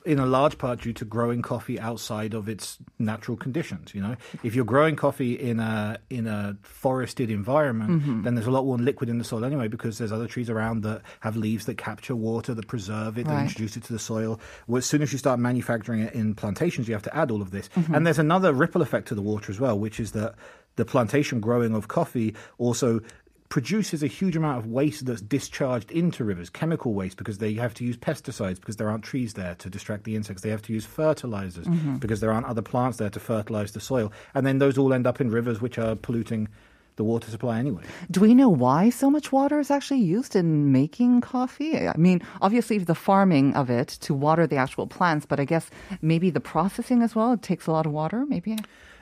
In 0.10 0.18
a 0.18 0.26
large 0.26 0.58
part 0.58 0.82
due 0.82 0.94
to 0.94 1.06
growing 1.06 1.42
coffee 1.42 1.80
outside 1.80 2.34
of 2.34 2.50
its 2.50 2.80
natural 2.98 3.38
conditions. 3.38 3.94
You 3.94 4.02
know, 4.02 4.16
if 4.44 4.56
you're 4.56 4.66
growing 4.66 4.96
coffee 4.96 5.34
in 5.50 5.60
a 5.60 6.00
in 6.10 6.26
a 6.28 6.58
forested 6.64 7.30
environment, 7.30 7.90
Mm-hmm. 7.90 8.24
then 8.24 8.36
there's 8.36 8.48
a 8.48 8.52
lot 8.52 8.66
more 8.66 8.78
liquid 8.78 9.10
in 9.10 9.18
the 9.20 9.24
soil 9.24 9.44
anyway 9.46 9.68
because 9.68 9.98
there's 9.98 10.12
other 10.12 10.28
trees 10.28 10.50
around 10.50 10.84
that 10.84 11.02
have 11.22 11.36
leaves 11.36 11.66
that 11.66 11.78
capture 11.78 12.16
water, 12.16 12.54
that 12.54 12.68
preserve 12.68 13.18
it, 13.20 13.26
that 13.28 13.42
introduce 13.44 13.78
it 13.78 13.84
to 13.84 13.94
the 13.94 14.00
soil. 14.00 14.40
Well, 14.68 14.78
as 14.78 14.86
soon 14.86 15.02
as 15.02 15.12
you 15.12 15.18
start 15.18 15.40
manufacturing 15.40 16.02
it 16.02 16.14
in 16.14 16.34
plantations, 16.36 16.88
you 16.88 16.94
have 16.96 17.04
to 17.04 17.16
add 17.16 17.30
all 17.32 17.42
of 17.42 17.52
this. 17.52 17.70
Mm-hmm. 17.70 17.94
And 17.96 18.06
there's 18.06 18.20
another 18.20 18.52
ripple 18.54 18.82
effect 18.82 19.08
to 19.10 19.16
the 19.16 19.22
water 19.22 19.52
as 19.52 19.60
well, 19.60 19.78
which 19.78 20.00
is 20.00 20.12
that 20.14 20.36
the 20.76 20.86
plantation 20.86 21.40
growing 21.40 21.76
of 21.76 21.88
coffee 21.88 22.36
also 22.58 23.02
produces 23.50 24.04
a 24.04 24.08
huge 24.08 24.36
amount 24.36 24.60
of 24.60 24.68
waste 24.68 25.06
that's 25.08 25.22
discharged 25.22 25.92
into 25.92 26.24
rivers, 26.24 26.50
chemical 26.50 26.94
waste, 26.94 27.18
because 27.18 27.40
they 27.40 27.54
have 27.54 27.74
to 27.74 27.84
use 27.84 27.98
pesticides 27.98 28.56
because 28.56 28.78
there 28.78 28.90
aren't 28.90 29.04
trees 29.04 29.34
there 29.34 29.56
to 29.56 29.70
distract 29.70 30.04
the 30.04 30.16
insects. 30.16 30.44
They 30.44 30.52
have 30.52 30.62
to 30.64 30.74
use 30.74 30.86
fertilizers 30.86 31.68
because 31.98 32.20
there 32.20 32.32
aren't 32.32 32.46
other 32.46 32.62
plants 32.62 32.98
there 32.98 33.10
to 33.10 33.20
fertilize 33.20 33.72
the 33.72 33.80
soil. 33.80 34.14
And 34.36 34.46
then 34.46 34.60
those 34.60 34.78
all 34.78 34.94
end 34.94 35.08
up 35.08 35.20
in 35.20 35.32
rivers 35.32 35.62
which 35.62 35.80
are 35.80 35.96
polluting 35.96 36.48
the 36.96 37.04
water 37.04 37.32
supply 37.32 37.58
anyway. 37.58 37.82
Do 38.12 38.20
we 38.20 38.36
know 38.36 38.50
why 38.50 38.90
so 38.90 39.10
much 39.10 39.32
water 39.32 39.60
is 39.60 39.72
actually 39.72 40.02
used 40.02 40.36
in 40.36 40.72
making 40.72 41.22
coffee? 41.22 41.88
I 41.88 41.98
mean, 41.98 42.22
obviously 42.42 42.78
the 42.78 42.94
farming 42.94 43.56
of 43.56 43.70
it 43.70 43.88
to 44.02 44.14
water 44.14 44.46
the 44.46 44.58
actual 44.58 44.86
plants, 44.86 45.26
but 45.26 45.40
I 45.40 45.46
guess 45.46 45.72
maybe 46.02 46.30
the 46.30 46.42
processing 46.42 47.02
as 47.02 47.16
well. 47.16 47.32
It 47.34 47.42
takes 47.42 47.68
a 47.68 47.72
lot 47.72 47.86
of 47.86 47.94
water, 47.94 48.26
maybe. 48.28 48.58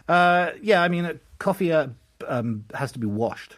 Uh, 0.08 0.52
yeah, 0.62 0.84
I 0.84 0.88
mean, 0.88 1.06
uh, 1.06 1.14
coffee 1.40 1.74
uh, 1.74 1.88
um, 2.28 2.66
has 2.76 2.92
to 2.94 3.00
be 3.00 3.08
washed. 3.08 3.56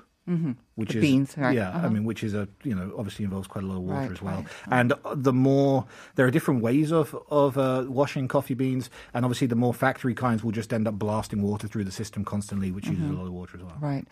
Which 0.80 0.94
The 0.94 1.00
is 1.00 1.06
beans, 1.08 1.30
right. 1.38 1.56
yeah. 1.60 1.70
I 1.70 1.78
Uh-huh. 1.78 1.90
mean, 1.94 2.04
which 2.10 2.24
is 2.28 2.34
a 2.34 2.44
you 2.70 2.76
know 2.78 2.88
obviously 3.00 3.24
involves 3.30 3.48
quite 3.54 3.64
a 3.66 3.68
lot 3.72 3.78
of 3.82 3.84
water 3.92 4.00
Right, 4.02 4.12
as 4.18 4.22
well. 4.28 4.42
right. 4.42 4.78
And 4.78 4.88
the 5.28 5.34
more 5.50 5.86
there 6.16 6.26
are 6.28 6.32
different 6.38 6.60
ways 6.68 6.90
of 7.00 7.08
of 7.44 7.58
uh, 7.58 7.86
washing 8.02 8.26
coffee 8.36 8.58
beans, 8.64 8.86
and 9.14 9.22
obviously 9.26 9.48
the 9.56 9.60
more 9.66 9.74
factory 9.86 10.16
kinds 10.26 10.40
will 10.44 10.56
just 10.62 10.72
end 10.78 10.86
up 10.90 10.96
blasting 11.06 11.42
water 11.50 11.68
through 11.72 11.86
the 11.90 11.96
system 12.02 12.22
constantly, 12.34 12.70
which 12.76 12.88
uses 12.88 13.08
a 13.10 13.16
lot 13.20 13.28
of 13.30 13.34
water 13.40 13.54
as 13.58 13.64
well. 13.66 13.76
Mm-hmm. 13.78 13.92
Right. 13.92 14.06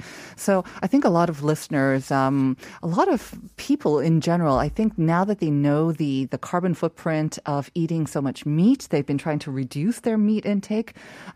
So 0.46 0.54
I 0.84 0.88
think 0.92 1.04
a 1.12 1.14
lot 1.20 1.28
of 1.34 1.38
listeners, 1.52 2.04
um, 2.22 2.38
a 2.88 2.90
lot 2.98 3.08
of 3.16 3.22
people 3.70 3.94
in 4.10 4.16
general, 4.30 4.56
I 4.68 4.70
think 4.78 4.98
now 5.16 5.24
that 5.30 5.40
they 5.44 5.52
know 5.66 5.82
the, 6.04 6.14
the 6.34 6.42
carbon 6.50 6.74
footprint 6.82 7.32
of 7.56 7.64
eating 7.82 8.04
so 8.16 8.20
much 8.28 8.40
meat, 8.60 8.82
they've 8.92 9.10
been 9.12 9.22
trying 9.26 9.40
to 9.46 9.52
reduce 9.64 9.98
their 10.02 10.18
meat 10.30 10.46
intake 10.54 10.90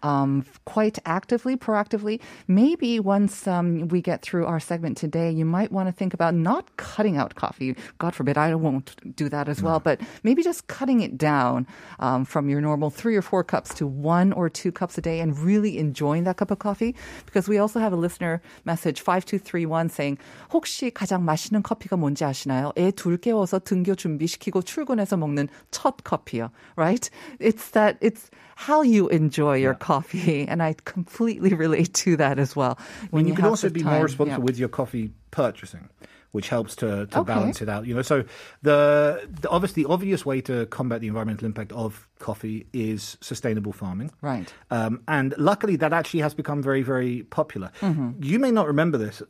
um, 0.10 0.32
quite 0.66 0.98
actively, 1.06 1.56
proactively. 1.66 2.16
Maybe 2.48 3.00
once 3.00 3.36
um, 3.56 3.88
we 3.94 4.00
get 4.02 4.20
through 4.26 4.46
our 4.52 4.60
segment 4.60 4.96
today, 5.06 5.21
you 5.21 5.45
might 5.45 5.73
want 5.73 5.89
to 5.89 5.93
think 5.93 6.15
about 6.15 6.35
not 6.35 6.77
cutting 6.77 7.17
out 7.17 7.35
coffee. 7.35 7.77
God 7.99 8.15
forbid, 8.15 8.39
I 8.39 8.55
won't 8.55 8.95
do 9.17 9.29
that 9.29 9.49
as 9.49 9.63
well, 9.63 9.81
but 9.81 10.01
maybe 10.23 10.43
just 10.43 10.67
cutting 10.67 11.01
it 11.01 11.19
down 11.19 11.67
um, 11.99 12.25
from 12.25 12.49
your 12.49 12.61
normal 12.61 12.91
three 12.91 13.17
or 13.17 13.23
four 13.23 13.45
cups 13.45 13.75
to 13.75 13.87
one 13.87 14.33
or 14.33 14.49
two 14.49 14.73
cups 14.73 14.99
a 14.99 15.01
day 15.01 15.21
and 15.21 15.39
really 15.39 15.79
enjoying 15.79 16.25
that 16.25 16.37
cup 16.37 16.51
of 16.51 16.59
coffee. 16.59 16.95
Because 17.25 17.49
we 17.49 17.59
also 17.59 17.81
have 17.81 17.93
a 17.93 17.97
listener 17.97 18.41
message 18.65 19.01
5231 19.01 19.89
saying 19.89 20.19
혹시 20.51 20.91
가장 20.91 21.25
맛있는 21.25 21.63
커피가 21.63 21.97
뭔지 21.97 22.25
아시나요? 22.25 22.73
애 22.77 22.91
둘 22.93 23.19
깨워서 23.19 23.61
등교 23.61 23.95
준비시키고 23.95 24.63
출근해서 24.63 25.17
먹는 25.17 25.49
첫 25.71 26.03
커피요. 26.05 26.51
Right? 26.77 27.09
It's 27.39 27.71
that 27.71 27.99
it's 28.01 28.31
how 28.57 28.83
you 28.83 29.09
enjoy 29.09 29.57
your 29.57 29.75
coffee 29.75 30.47
and 30.49 30.63
I 30.63 30.75
completely 30.85 31.53
relate 31.55 31.93
to 31.95 32.17
that 32.17 32.39
as 32.39 32.57
well. 32.57 32.79
I 33.13 33.17
mean, 33.17 33.29
you 33.29 33.35
can 33.35 33.43
have 33.43 33.53
also 33.53 33.69
the 33.69 33.75
be 33.75 33.83
time, 33.83 33.95
more 33.95 34.05
responsible 34.05 34.39
yeah. 34.39 34.45
with 34.45 34.59
your 34.59 34.69
coffee 34.69 35.10
purchasing, 35.32 35.90
which 36.32 36.50
helps 36.50 36.76
to, 36.78 37.08
to 37.08 37.20
Okay. 37.20 37.34
balance 37.34 37.62
it 37.62 37.70
out. 37.70 37.86
You 37.86 37.96
know, 37.96 38.02
so 38.02 38.24
the, 38.62 39.28
the 39.42 39.50
obviously 39.50 39.84
the 39.84 39.90
obvious 39.90 40.26
way 40.26 40.42
to 40.42 40.66
combat 40.68 41.02
the 41.02 41.08
environmental 41.08 41.46
impact 41.46 41.72
of 41.72 42.08
coffee 42.20 42.68
is 42.74 43.18
sustainable 43.22 43.74
farming. 43.74 44.12
Right. 44.22 44.54
Um, 44.70 45.02
and 45.08 45.34
luckily, 45.38 45.76
that 45.78 45.94
actually 45.94 46.22
has 46.22 46.34
become 46.34 46.62
very, 46.62 46.82
very 46.84 47.24
popular. 47.24 47.72
Mm-hmm. 47.82 48.24
You 48.24 48.40
may 48.40 48.52
not 48.52 48.68
remember 48.68 48.98
this. 48.98 49.22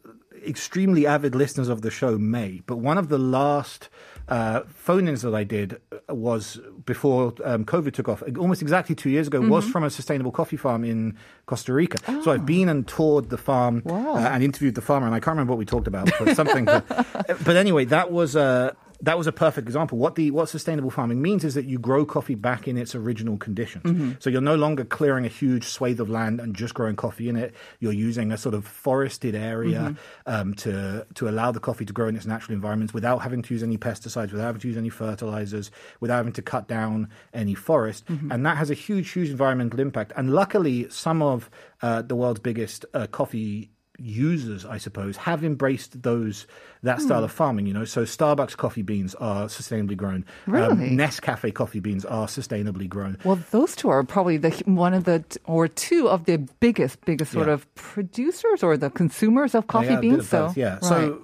Extremely 0.46 1.06
avid 1.06 1.36
listeners 1.36 1.70
of 1.70 1.82
the 1.82 1.92
show 1.92 2.18
may, 2.18 2.62
but 2.66 2.78
one 2.78 2.98
of 2.98 3.10
the 3.10 3.20
last 3.20 3.90
uh, 4.28 4.62
phone-ins 4.68 5.22
that 5.24 5.34
I 5.36 5.44
did 5.44 5.82
was 6.10 6.60
before 6.86 7.34
um, 7.44 7.66
COVID 7.66 7.94
took 7.94 8.08
off, 8.10 8.24
almost 8.38 8.62
exactly 8.62 8.96
two 8.96 9.10
years 9.10 9.28
ago, 9.28 9.42
was 9.42 9.64
Mm-hmm. 9.64 9.72
from 9.72 9.84
a 9.84 9.90
sustainable 9.90 10.32
coffee 10.32 10.58
farm 10.58 10.84
in 10.84 11.18
Costa 11.46 11.74
Rica. 11.74 11.98
So 12.24 12.32
I've 12.32 12.46
been 12.46 12.70
and 12.70 12.88
toured 12.88 13.30
the 13.30 13.38
farm 13.38 13.84
Oh. 13.86 13.94
Wow. 13.94 14.16
uh, 14.16 14.20
and 14.30 14.44
interviewed 14.44 14.76
the 14.76 14.82
farmer, 14.82 15.06
and 15.08 15.16
I 15.16 15.20
can't 15.20 15.36
remember 15.36 15.52
what 15.54 15.60
we 15.60 15.66
talked 15.66 15.88
about, 15.88 16.10
but 16.20 16.36
something. 16.36 16.66
but, 16.66 16.86
but 17.46 17.56
anyway, 17.56 17.86
that 17.86 18.12
was. 18.12 18.36
Uh, 18.36 18.74
that 19.02 19.18
was 19.18 19.28
a 19.28 19.32
perfect 19.32 19.68
example. 19.68 19.98
What 19.98 20.16
the 20.16 20.32
what 20.32 20.50
sustainable 20.50 20.92
farming 20.92 21.22
means 21.22 21.44
is 21.44 21.54
that 21.56 21.66
you 21.66 21.80
grow 21.80 22.06
coffee 22.06 22.36
back 22.36 22.68
in 22.68 22.78
its 22.78 22.96
original 22.96 23.38
conditions. 23.38 23.84
Mm-hmm. 23.84 24.12
So 24.20 24.30
you're 24.30 24.42
no 24.42 24.56
longer 24.56 24.84
clearing 24.84 25.26
a 25.26 25.30
huge 25.30 25.66
swathe 25.66 26.00
of 26.00 26.10
land 26.10 26.40
and 26.40 26.56
just 26.56 26.74
growing 26.74 26.96
coffee 26.96 27.30
in 27.30 27.36
it. 27.36 27.54
You're 27.80 27.94
using 27.94 28.32
a 28.32 28.38
sort 28.38 28.56
of 28.56 28.66
forested 28.66 29.36
area 29.36 29.72
Mm-hmm. 29.72 30.34
um, 30.34 30.54
to 30.54 31.06
to 31.16 31.28
allow 31.28 31.52
the 31.52 31.60
coffee 31.60 31.86
to 31.86 31.94
grow 31.94 32.08
in 32.08 32.16
its 32.16 32.26
natural 32.26 32.54
environments 32.56 32.94
without 32.94 33.20
having 33.20 33.42
to 33.42 33.54
use 33.54 33.64
any 33.64 33.78
pesticides, 33.78 34.32
without 34.32 34.46
having 34.46 34.62
to 34.62 34.68
use 34.68 34.78
any 34.78 34.90
fertilizers, 34.90 35.72
without 36.00 36.18
having 36.18 36.34
to 36.34 36.42
cut 36.42 36.68
down 36.68 37.10
any 37.34 37.56
forest. 37.56 38.06
Mm-hmm. 38.06 38.32
And 38.32 38.46
that 38.46 38.58
has 38.58 38.70
a 38.70 38.74
huge, 38.74 39.12
huge 39.12 39.30
environmental 39.30 39.80
impact. 39.80 40.14
And 40.16 40.34
luckily, 40.34 40.90
some 40.90 41.22
of 41.22 41.50
uh, 41.82 42.02
the 42.04 42.16
world's 42.16 42.40
biggest 42.40 42.86
uh, 42.94 43.08
coffee 43.08 43.72
users, 44.04 44.66
I 44.66 44.78
suppose, 44.78 45.18
have 45.18 45.44
embraced 45.44 46.04
those 46.04 46.48
that 46.84 46.98
Hmm. 47.00 47.06
style 47.06 47.24
of 47.24 47.32
farming. 47.32 47.68
You 47.68 47.74
know, 47.74 47.86
so 47.86 48.04
Starbucks 48.04 48.58
coffee 48.58 48.82
beans 48.82 49.14
are 49.16 49.46
sustainably 49.48 49.96
grown. 49.96 50.26
Um, 50.48 50.54
Really? 50.54 50.90
Nescafe 50.92 51.54
coffee 51.54 51.80
beans 51.80 52.04
are 52.06 52.28
sustainably 52.28 52.90
grown. 52.90 53.18
Well, 53.24 53.40
those 53.52 53.76
two 53.76 53.90
are 53.90 54.04
probably 54.04 54.38
the 54.38 54.50
one 54.66 54.94
of 54.94 55.04
the 55.04 55.24
or 55.46 55.68
two 55.68 56.10
of 56.10 56.26
the 56.26 56.38
biggest, 56.60 57.04
biggest 57.06 57.32
sort 57.32 57.48
Yeah. 57.48 57.54
of 57.54 57.76
producers 57.76 58.64
or 58.64 58.78
the 58.78 58.90
consumers 58.90 59.54
of 59.56 59.68
coffee 59.68 59.88
Yeah, 59.94 60.00
beans. 60.00 60.20
of 60.20 60.26
so 60.26 60.48
both, 60.48 60.58
yeah. 60.58 60.74
right. 60.74 60.82
Mm. 60.82 60.88
So. 60.90 61.22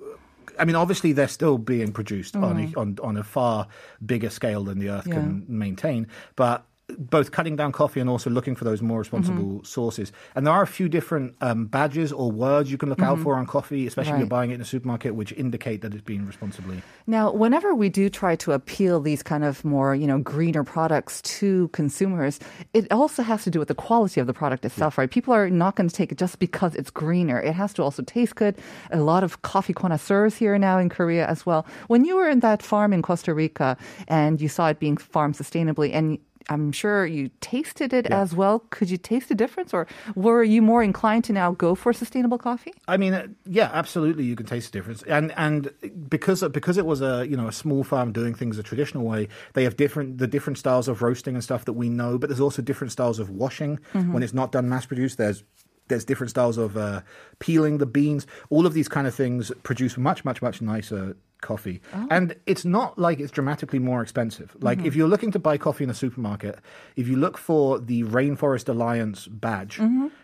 I 0.60 0.66
mean, 0.66 0.76
obviously, 0.76 1.14
they're 1.14 1.28
still 1.28 1.60
being 1.60 1.92
produced 1.92 2.36
on, 2.36 2.58
a, 2.60 2.80
on 2.80 2.98
on 3.04 3.16
a 3.16 3.24
far 3.24 3.68
bigger 4.04 4.32
scale 4.32 4.64
than 4.64 4.80
the 4.80 4.90
Earth 4.90 5.06
can 5.08 5.46
maintain. 5.48 6.08
But 6.36 6.66
both 6.98 7.32
cutting 7.32 7.56
down 7.58 7.72
coffee 7.74 8.00
and 8.00 8.10
also 8.10 8.30
looking 8.30 8.56
for 8.56 8.64
those 8.64 8.82
more 8.82 9.00
responsible 9.00 9.38
Mm-hmm. 9.38 9.64
sources. 9.66 10.12
And 10.36 10.48
there 10.48 10.54
are 10.54 10.62
a 10.62 10.68
few 10.68 10.88
different 10.88 11.36
um, 11.42 11.66
badges 11.66 12.14
or 12.14 12.32
words 12.32 12.72
you 12.72 12.78
can 12.78 12.90
look 12.90 13.02
out 13.02 13.20
for 13.20 13.36
on 13.36 13.46
coffee, 13.46 13.86
especially 13.88 14.14
if 14.14 14.18
you're 14.20 14.26
Mm-hmm. 14.26 14.30
Buying 14.30 14.52
it 14.52 14.56
in 14.56 14.62
a 14.62 14.66
supermarket, 14.66 15.16
which 15.16 15.32
indicate 15.34 15.82
that 15.82 15.94
it's 15.94 16.04
being 16.04 16.26
responsibly. 16.26 16.82
Now, 17.08 17.32
whenever 17.32 17.76
we 17.76 17.90
do 17.90 18.10
try 18.10 18.36
to 18.38 18.52
appeal 18.54 19.00
these 19.02 19.22
kind 19.24 19.44
of 19.44 19.64
more, 19.66 19.96
you 19.96 20.08
know, 20.08 20.20
greener 20.20 20.64
products 20.64 21.22
to 21.40 21.68
consumers, 21.70 22.40
it 22.74 22.92
also 22.92 23.24
has 23.24 23.44
to 23.44 23.50
do 23.50 23.60
with 23.60 23.68
the 23.68 23.76
quality 23.76 24.20
of 24.22 24.28
the 24.28 24.34
product 24.34 24.64
itself, 24.66 24.98
right? 24.98 25.10
People 25.10 25.34
are 25.34 25.50
not 25.50 25.76
going 25.76 25.90
to 25.90 25.96
take 25.96 26.12
it 26.12 26.18
just 26.18 26.40
because 26.40 26.76
it's 26.76 26.90
greener. 26.90 27.40
It 27.40 27.54
has 27.54 27.74
to 27.76 27.84
also 27.84 28.04
taste 28.04 28.36
good. 28.36 28.56
A 28.92 29.00
lot 29.00 29.24
of 29.24 29.42
coffee 29.42 29.74
connoisseurs 29.74 30.36
here 30.36 30.58
now 30.58 30.78
in 30.78 30.90
Korea 30.90 31.28
as 31.28 31.46
well. 31.46 31.66
When 31.88 32.06
you 32.06 32.16
were 32.16 32.30
in 32.30 32.40
that 32.42 32.62
farm 32.64 32.94
in 32.94 33.02
Costa 33.02 33.34
Rica 33.34 33.78
and 34.08 34.40
you 34.42 34.48
saw 34.50 34.68
it 34.70 34.80
being 34.80 34.98
farmed 34.98 35.36
sustainably 35.36 35.92
and 35.94 36.20
I'm 36.50 36.72
sure 36.72 37.06
you 37.06 37.30
tasted 37.42 37.94
it 37.94 38.08
as 38.08 38.34
well. 38.34 38.60
Could 38.70 38.90
you 38.90 38.98
taste 38.98 39.30
the 39.30 39.36
difference, 39.36 39.74
or 39.74 39.88
were 40.16 40.44
you 40.44 40.62
more 40.62 40.82
inclined 40.82 41.24
to 41.26 41.34
now 41.34 41.52
go 41.52 41.76
for 41.76 41.92
sustainable 41.94 42.38
coffee? 42.38 42.74
I 42.88 42.98
mean, 42.98 43.14
uh, 43.14 43.28
yeah, 43.46 43.70
absolutely, 43.74 44.24
you 44.24 44.36
can 44.36 44.46
taste 44.46 44.72
the 44.72 44.80
difference, 44.80 45.04
and 45.04 45.34
and 45.38 45.72
because 46.10 46.44
because 46.50 46.78
it 46.78 46.86
was 46.86 47.02
a 47.02 47.26
you 47.28 47.36
know 47.36 47.48
a 47.48 47.52
small 47.52 47.84
farm 47.84 48.12
doing 48.12 48.34
things 48.34 48.58
a 48.58 48.64
traditional 48.64 49.04
way, 49.04 49.28
they 49.54 49.64
have 49.64 49.76
different 49.76 50.18
the 50.18 50.28
different 50.28 50.58
styles 50.58 50.88
of 50.88 51.02
roasting 51.02 51.36
and 51.36 51.44
stuff 51.44 51.66
that 51.66 51.74
we 51.74 51.90
know, 51.90 52.18
but 52.18 52.30
there's 52.30 52.40
also 52.40 52.62
different 52.62 52.92
styles 52.92 53.20
of 53.20 53.30
washing 53.30 53.80
when 53.94 54.24
it's 54.24 54.34
not 54.34 54.52
done 54.52 54.70
mass 54.70 54.86
produced. 54.86 55.18
There's 55.18 55.44
there's 55.88 56.06
different 56.06 56.30
styles 56.32 56.58
of 56.58 56.78
uh, 56.78 57.02
peeling 57.40 57.78
the 57.78 57.86
beans. 57.86 58.28
All 58.50 58.66
of 58.66 58.74
these 58.74 58.88
kind 58.88 59.08
of 59.08 59.16
things 59.16 59.52
produce 59.64 59.98
much, 59.98 60.24
much, 60.26 60.42
much 60.42 60.62
nicer 60.62 61.16
coffee. 61.42 61.82
And 62.10 62.36
it's 62.46 62.66
not 62.66 62.98
like 62.98 63.20
it's 63.20 63.32
dramatically 63.32 63.80
more 63.80 64.02
expensive. 64.02 64.56
Like 64.60 64.80
if 64.88 64.96
you're 64.96 65.08
looking 65.08 65.32
to 65.32 65.40
buy 65.40 65.58
coffee 65.58 65.84
in 65.84 65.90
a 65.90 65.94
supermarket, 65.94 66.60
if 66.96 67.08
you 67.08 67.16
look 67.16 67.38
for 67.38 67.80
the 67.80 68.04
Rainforest 68.04 68.68
Alliance 68.70 69.28
badge, 69.28 69.80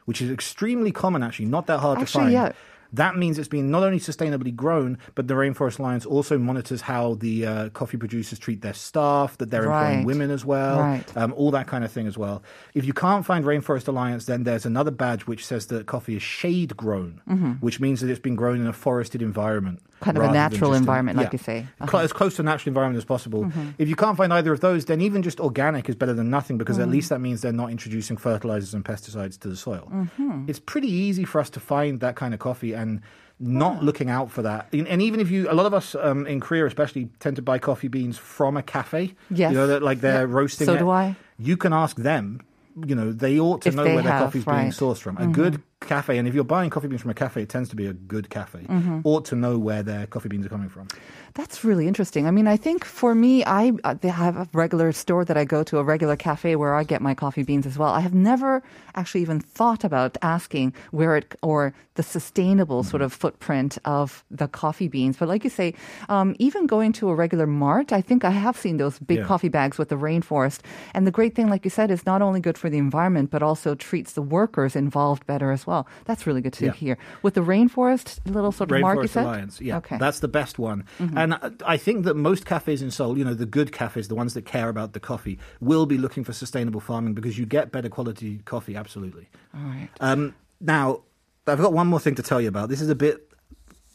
which 0.06 0.22
is 0.22 0.32
extremely 0.32 0.92
common 0.92 1.22
actually, 1.24 1.46
not 1.46 1.68
that 1.68 1.80
hard 1.80 2.00
to 2.00 2.06
find. 2.20 2.32
yeah. 2.34 2.52
That 2.94 3.18
means 3.18 3.40
it's 3.40 3.48
been 3.48 3.72
not 3.72 3.84
only 3.84 4.00
sustainably 4.00 4.56
grown, 4.56 4.98
but 5.16 5.28
the 5.28 5.34
Rainforest 5.34 5.80
Alliance 5.80 6.06
also 6.06 6.38
monitors 6.38 6.82
how 6.82 7.16
the 7.16 7.46
uh, 7.46 7.70
coffee 7.70 7.98
producers 7.98 8.38
treat 8.40 8.62
their 8.62 8.74
staff, 8.74 9.38
that 9.40 9.50
they're 9.50 9.64
employing 9.66 10.06
women 10.06 10.30
as 10.32 10.46
well, 10.46 10.80
Right. 10.80 11.18
um, 11.18 11.34
all 11.34 11.52
that 11.52 11.66
kind 11.68 11.84
of 11.84 11.92
thing 11.92 12.06
as 12.08 12.18
well. 12.18 12.44
If 12.74 12.86
you 12.86 12.94
can't 12.94 13.26
find 13.26 13.44
Rainforest 13.46 13.88
Alliance, 13.88 14.26
then 14.26 14.44
there's 14.44 14.66
another 14.66 14.92
badge 14.92 15.24
which 15.28 15.46
says 15.46 15.66
that 15.68 15.88
coffee 15.88 16.16
is 16.18 16.24
shade 16.24 16.78
grown, 16.78 17.58
which 17.62 17.80
means 17.80 18.02
that 18.02 18.10
it's 18.10 18.20
been 18.20 18.36
grown 18.36 18.62
in 18.62 18.68
a 18.68 18.74
forested 18.74 19.22
environment. 19.22 19.80
Mm-hmm. 20.04 20.18
Kind 20.18 20.18
of 20.18 20.24
a 20.30 20.34
natural 20.34 20.74
environment, 20.74 21.18
like 21.18 21.28
yeah. 21.28 21.32
you 21.34 21.38
say. 21.40 21.68
Uh-huh. 21.82 21.98
As 21.98 22.12
close 22.14 22.36
to 22.36 22.42
a 22.42 22.46
natural 22.46 22.70
environment 22.72 22.98
as 22.98 23.06
possible. 23.06 23.46
Mm-hmm. 23.46 23.70
If 23.78 23.88
you 23.90 23.96
can't 23.96 24.18
find 24.18 24.34
either 24.34 24.52
of 24.54 24.60
those, 24.60 24.86
then 24.86 25.02
even 25.02 25.24
just 25.24 25.40
organic 25.40 25.88
is 25.90 25.96
better 25.96 26.14
than 26.14 26.30
nothing 26.30 26.58
because 26.58 26.78
Mm. 26.78 26.84
at 26.84 26.90
least 26.90 27.10
that 27.10 27.20
means 27.20 27.42
they're 27.42 27.54
not 27.54 27.70
introducing 27.72 28.18
fertilizers 28.18 28.74
and 28.74 28.84
pesticides 28.84 29.40
to 29.40 29.48
the 29.48 29.56
soil. 29.56 29.88
Mm-hmm. 29.94 30.46
It's 30.48 30.60
pretty 30.60 30.90
easy 30.92 31.24
for 31.26 31.40
us 31.40 31.50
to 31.52 31.60
find 31.60 32.00
that 32.02 32.16
kind 32.16 32.34
of 32.34 32.40
coffee 32.40 32.74
and 32.74 33.02
not 33.40 33.84
looking 33.84 34.10
out 34.10 34.32
for 34.32 34.42
that. 34.44 34.68
And 34.74 35.02
even 35.02 35.20
if 35.20 35.30
you, 35.32 35.50
a 35.50 35.54
lot 35.56 35.66
of 35.66 35.74
us 35.74 35.96
um, 35.96 36.26
in 36.28 36.40
Korea 36.40 36.66
especially 36.66 37.10
tend 37.20 37.36
to 37.38 37.42
buy 37.42 37.58
coffee 37.60 37.88
beans 37.90 38.18
from 38.18 38.58
a 38.58 38.64
cafe. 38.64 39.16
Yes. 39.30 39.52
You 39.52 39.58
know, 39.58 39.68
that 39.68 39.82
like 39.84 40.02
they're 40.02 40.28
Yeah. 40.28 40.34
roasting 40.40 40.66
So 40.66 40.76
it. 40.76 40.80
do 40.80 40.90
I. 40.90 41.16
You 41.38 41.58
can 41.58 41.74
ask 41.74 41.98
them. 41.98 42.42
You 42.88 42.96
know, 42.96 43.12
they 43.12 43.40
ought 43.40 43.62
to 43.64 43.70
If 43.70 43.76
know 43.76 43.84
where 43.84 44.02
their 44.02 44.12
have, 44.12 44.24
coffee's 44.24 44.46
being 44.46 44.58
right. 44.58 44.68
Mm-hmm. 44.74 44.84
sourced 44.86 44.98
from. 44.98 45.18
A 45.18 45.28
good 45.28 45.62
cafe, 45.88 46.18
and 46.18 46.28
if 46.28 46.34
you're 46.34 46.44
buying 46.44 46.70
coffee 46.70 46.88
beans 46.88 47.02
from 47.02 47.12
a 47.12 47.14
cafe, 47.14 47.42
it 47.44 47.50
tends 47.50 47.70
to 47.70 47.76
be 47.76 47.86
a 47.88 47.94
good 47.94 48.30
cafe, 48.30 48.60
Mm-hmm. 48.70 49.02
ought 49.04 49.26
to 49.26 49.36
know 49.36 49.58
where 49.58 49.84
their 49.84 50.06
coffee 50.08 50.30
beans 50.30 50.46
are 50.46 50.50
coming 50.50 50.70
from. 50.70 50.88
That's 51.36 51.64
really 51.64 51.88
interesting. 51.88 52.28
I 52.28 52.32
mean, 52.32 52.48
I 52.48 52.58
think 52.58 52.86
for 52.86 53.16
me, 53.16 53.44
I 53.46 53.72
uh, 53.84 53.96
they 54.00 54.10
have 54.10 54.38
a 54.38 54.48
regular 54.54 54.92
store 54.94 55.26
that 55.26 55.38
I 55.38 55.46
go 55.46 55.64
to, 55.64 55.80
a 55.80 55.84
regular 55.84 56.16
cafe 56.16 56.56
where 56.56 56.76
I 56.76 56.84
get 56.84 57.02
my 57.02 57.16
coffee 57.16 57.44
beans 57.44 57.66
as 57.66 57.76
well. 57.78 57.90
I 57.90 58.02
have 58.02 58.14
never 58.14 58.62
actually 58.96 59.22
even 59.22 59.40
thought 59.40 59.84
about 59.84 60.16
asking 60.22 60.74
where 60.92 61.18
it 61.18 61.26
or 61.42 61.74
the 61.96 62.04
sustainable 62.04 62.82
sort 62.84 63.02
of 63.02 63.12
footprint 63.14 63.78
of 63.86 64.24
the 64.32 64.48
coffee 64.48 64.88
beans. 64.96 65.18
But 65.18 65.28
like 65.34 65.44
you 65.44 65.50
say, 65.50 65.74
um, 66.10 66.36
even 66.40 66.66
going 66.76 66.92
to 67.00 67.10
a 67.10 67.16
regular 67.16 67.48
mart, 67.48 67.92
I 68.00 68.02
think 68.02 68.24
I 68.24 68.34
have 68.46 68.56
seen 68.58 68.78
those 68.78 68.98
big 69.00 69.20
Yeah. 69.20 69.26
coffee 69.32 69.50
bags 69.50 69.78
with 69.80 69.90
the 69.90 70.00
rainforest. 70.10 70.60
And 70.96 71.06
the 71.08 71.12
great 71.20 71.34
thing, 71.36 71.50
like 71.54 71.64
you 71.66 71.74
said, 71.80 71.90
is 71.92 72.06
not 72.06 72.22
only 72.28 72.42
good 72.48 72.58
for 72.58 72.70
the 72.70 72.78
environment, 72.90 73.28
but 73.34 73.42
also 73.50 73.70
treats 73.90 74.14
the 74.14 74.26
workers 74.40 74.76
involved 74.76 75.26
better 75.34 75.50
as 75.58 75.64
well. 75.70 75.73
That's 76.06 76.26
really 76.28 76.42
good 76.42 76.54
to 76.54 76.66
Yeah. 76.66 76.72
hear. 76.74 76.98
With 77.24 77.34
the 77.34 77.42
rainforest 77.42 78.20
little 78.26 78.52
sort 78.52 78.72
of 78.72 78.80
mark, 78.82 78.98
you 78.98 79.04
Rainforest 79.04 79.10
said? 79.10 79.26
Alliance, 79.26 79.62
yeah, 79.62 79.78
Okay. 79.78 79.98
that's 79.98 80.20
the 80.20 80.28
best 80.28 80.60
one. 80.60 80.86
And 81.00 81.34
uh, 81.34 81.50
I 81.66 81.78
think 81.78 82.06
that 82.06 82.16
most 82.16 82.46
cafes 82.46 82.82
in 82.82 82.92
Seoul, 82.92 83.18
you 83.18 83.26
know, 83.26 83.34
the 83.34 83.46
good 83.46 83.72
cafes, 83.72 84.08
the 84.08 84.16
ones 84.16 84.34
that 84.36 84.46
care 84.46 84.70
about 84.70 84.94
the 84.94 85.00
coffee, 85.00 85.38
will 85.60 85.86
be 85.86 85.98
looking 85.98 86.24
for 86.24 86.34
sustainable 86.34 86.80
farming 86.80 87.14
because 87.14 87.38
you 87.40 87.46
get 87.46 87.72
better 87.72 87.90
quality 87.90 88.40
coffee. 88.46 88.76
Absolutely. 88.76 89.28
All 89.56 89.62
right. 89.64 89.90
Um, 90.00 90.36
now, 90.62 91.02
I've 91.48 91.60
got 91.60 91.74
one 91.74 91.88
more 91.88 92.00
thing 92.00 92.16
to 92.16 92.24
tell 92.24 92.40
you 92.40 92.48
about. 92.48 92.70
This 92.70 92.82
is 92.82 92.90
a 92.90 92.96
bit 92.96 93.30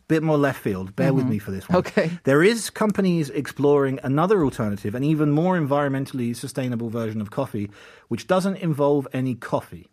bit 0.08 0.22
more 0.22 0.38
left 0.38 0.60
field. 0.62 0.96
Bear 0.96 1.12
with 1.12 1.26
me 1.26 1.38
for 1.38 1.50
this 1.50 1.68
one. 1.68 1.76
Okay. 1.80 2.10
There 2.24 2.42
is 2.42 2.70
companies 2.70 3.28
exploring 3.28 4.00
another 4.02 4.42
alternative, 4.42 4.94
an 4.94 5.04
even 5.04 5.30
more 5.30 5.54
environmentally 5.58 6.34
sustainable 6.34 6.88
version 6.88 7.20
of 7.20 7.30
coffee, 7.30 7.70
which 8.08 8.26
doesn't 8.26 8.56
involve 8.56 9.06
any 9.12 9.34
coffee. 9.34 9.86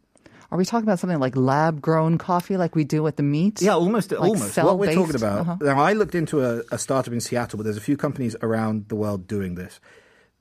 Are 0.52 0.58
we 0.58 0.66
talking 0.66 0.88
about 0.88 1.00
something 1.00 1.20
like 1.20 1.36
lab 1.36 1.82
grown 1.82 2.18
coffee 2.18 2.58
like 2.58 2.76
we 2.76 2.84
do 2.84 3.02
with 3.04 3.16
the 3.16 3.24
meat? 3.24 3.62
Yeah, 3.62 3.74
almost. 3.74 4.12
Like 4.12 4.22
almost. 4.22 4.58
What 4.58 4.78
we're 4.78 4.94
talking 4.94 5.16
about. 5.16 5.40
Uh-huh. 5.40 5.58
Now, 5.62 5.80
I 5.80 5.94
looked 5.94 6.16
into 6.16 6.44
a, 6.44 6.62
a 6.72 6.78
startup 6.78 7.14
in 7.14 7.20
Seattle, 7.20 7.58
but 7.58 7.64
there's 7.64 7.78
a 7.78 7.82
few 7.82 7.98
companies 7.98 8.36
around 8.42 8.90
the 8.90 8.96
world 8.96 9.28
doing 9.28 9.56
this. 9.56 9.80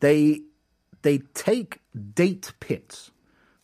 They 0.01 0.43
they 1.03 1.19
take 1.35 1.81
date 2.15 2.53
pits, 2.61 3.11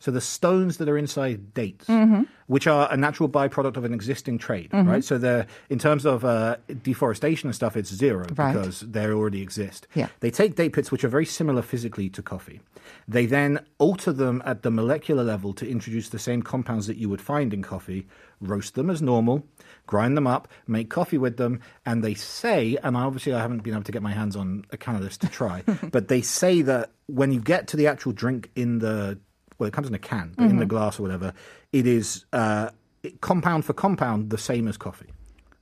so 0.01 0.11
the 0.11 0.19
stones 0.19 0.77
that 0.77 0.89
are 0.89 0.97
inside 0.97 1.53
dates, 1.53 1.85
Mm-hmm. 1.87 2.23
which 2.47 2.67
are 2.67 2.91
a 2.91 2.97
natural 2.97 3.29
byproduct 3.29 3.77
of 3.77 3.85
an 3.85 3.93
existing 3.93 4.37
trade, 4.37 4.69
right? 4.73 5.03
So 5.03 5.17
they're 5.17 5.45
in 5.69 5.79
terms 5.79 6.05
of 6.05 6.25
uh, 6.25 6.57
deforestation 6.83 7.47
and 7.47 7.55
stuff, 7.55 7.77
it's 7.77 7.93
zero 7.93 8.25
Right. 8.35 8.53
because 8.53 8.81
they 8.81 9.05
already 9.07 9.41
exist. 9.41 9.87
Yeah. 9.95 10.07
They 10.19 10.31
take 10.31 10.55
date 10.55 10.73
pits, 10.73 10.91
which 10.91 11.03
are 11.05 11.07
very 11.17 11.25
similar 11.25 11.61
physically 11.61 12.09
to 12.09 12.21
coffee. 12.21 12.59
They 13.07 13.25
then 13.25 13.59
alter 13.77 14.11
them 14.11 14.41
at 14.43 14.63
the 14.63 14.71
molecular 14.71 15.23
level 15.23 15.53
to 15.53 15.69
introduce 15.69 16.09
the 16.09 16.19
same 16.19 16.41
compounds 16.41 16.87
that 16.87 16.97
you 16.97 17.07
would 17.09 17.21
find 17.21 17.53
in 17.53 17.61
coffee, 17.61 18.07
roast 18.41 18.73
them 18.75 18.89
as 18.89 19.01
normal, 19.01 19.45
grind 19.87 20.17
them 20.17 20.25
up, 20.27 20.47
make 20.67 20.89
coffee 20.89 21.17
with 21.19 21.37
them, 21.37 21.59
and 21.85 22.03
they 22.03 22.15
say, 22.15 22.75
and 22.83 22.97
obviously 22.97 23.33
I 23.33 23.39
haven't 23.39 23.63
been 23.63 23.73
able 23.75 23.83
to 23.83 23.91
get 23.91 24.01
my 24.01 24.11
hands 24.13 24.35
on 24.35 24.65
a 24.71 24.77
can 24.77 24.95
of 24.95 25.03
this 25.03 25.17
to 25.17 25.27
try, 25.27 25.61
but 25.91 26.07
they 26.07 26.21
say 26.21 26.63
that 26.63 26.89
when 27.05 27.31
you 27.31 27.39
get 27.39 27.67
to 27.69 27.77
the 27.77 27.87
actual 27.87 28.11
drink 28.13 28.49
in 28.55 28.79
the, 28.79 29.19
well, 29.61 29.67
it 29.67 29.73
comes 29.73 29.87
in 29.87 29.93
a 29.93 29.99
can, 29.99 30.33
but 30.35 30.49
in 30.49 30.57
the 30.57 30.65
glass 30.65 30.99
or 30.99 31.03
whatever, 31.03 31.33
it 31.71 31.85
is 31.85 32.25
uh, 32.33 32.69
it- 33.03 33.21
compound 33.21 33.63
for 33.63 33.73
compound 33.73 34.31
the 34.31 34.37
same 34.39 34.67
as 34.67 34.75
coffee. 34.75 35.05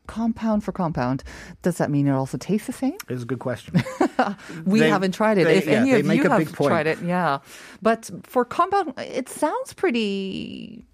Compound 0.08 0.64
for 0.64 0.72
compound. 0.72 1.22
Does 1.62 1.78
that 1.80 1.92
mean 1.92 2.08
it 2.08 2.12
also 2.12 2.38
tastes 2.38 2.66
the 2.66 2.72
same? 2.74 2.96
It's 3.10 3.24
a 3.24 3.26
good 3.26 3.40
question. 3.40 3.84
We 4.66 4.80
They- 4.80 4.90
haven't 4.90 5.12
tried 5.14 5.38
it. 5.38 5.44
they- 5.44 5.58
if 5.58 5.66
yeah, 5.68 5.74
any 5.82 5.92
of 5.98 6.06
you 6.06 6.30
have 6.30 6.54
tried 6.56 6.88
it, 6.88 7.02
yeah. 7.04 7.40
But 7.82 8.10
for 8.24 8.46
compound, 8.46 8.94
it 8.98 9.28
sounds 9.28 9.74
pretty. 9.74 10.86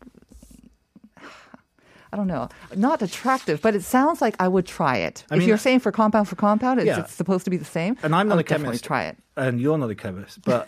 I 2.12 2.18
don't 2.18 2.28
know, 2.28 2.50
not 2.76 3.02
attractive, 3.02 3.62
but 3.62 3.76
it 3.76 3.84
sounds 3.84 4.20
like 4.22 4.36
I 4.40 4.48
would 4.48 4.66
try 4.66 4.98
it. 4.98 5.26
I 5.30 5.36
if 5.36 5.40
mean- 5.40 5.48
you're 5.50 5.58
saying 5.58 5.80
for 5.82 5.92
compound 5.92 6.28
for 6.28 6.36
compound, 6.36 6.80
it's, 6.80 6.88
Yeah. 6.88 7.02
it's 7.02 7.14
supposed 7.14 7.44
to 7.46 7.52
be 7.52 7.58
the 7.58 7.66
same. 7.66 7.98
And 8.04 8.16
I'm 8.16 8.28
not 8.28 8.40
a 8.40 8.44
chemist. 8.44 8.84
try 8.84 9.04
it. 9.06 9.18
And 9.38 9.60
you're 9.62 9.78
not 9.78 9.90
a 9.92 9.96
chemist. 9.96 10.42
But 10.44 10.68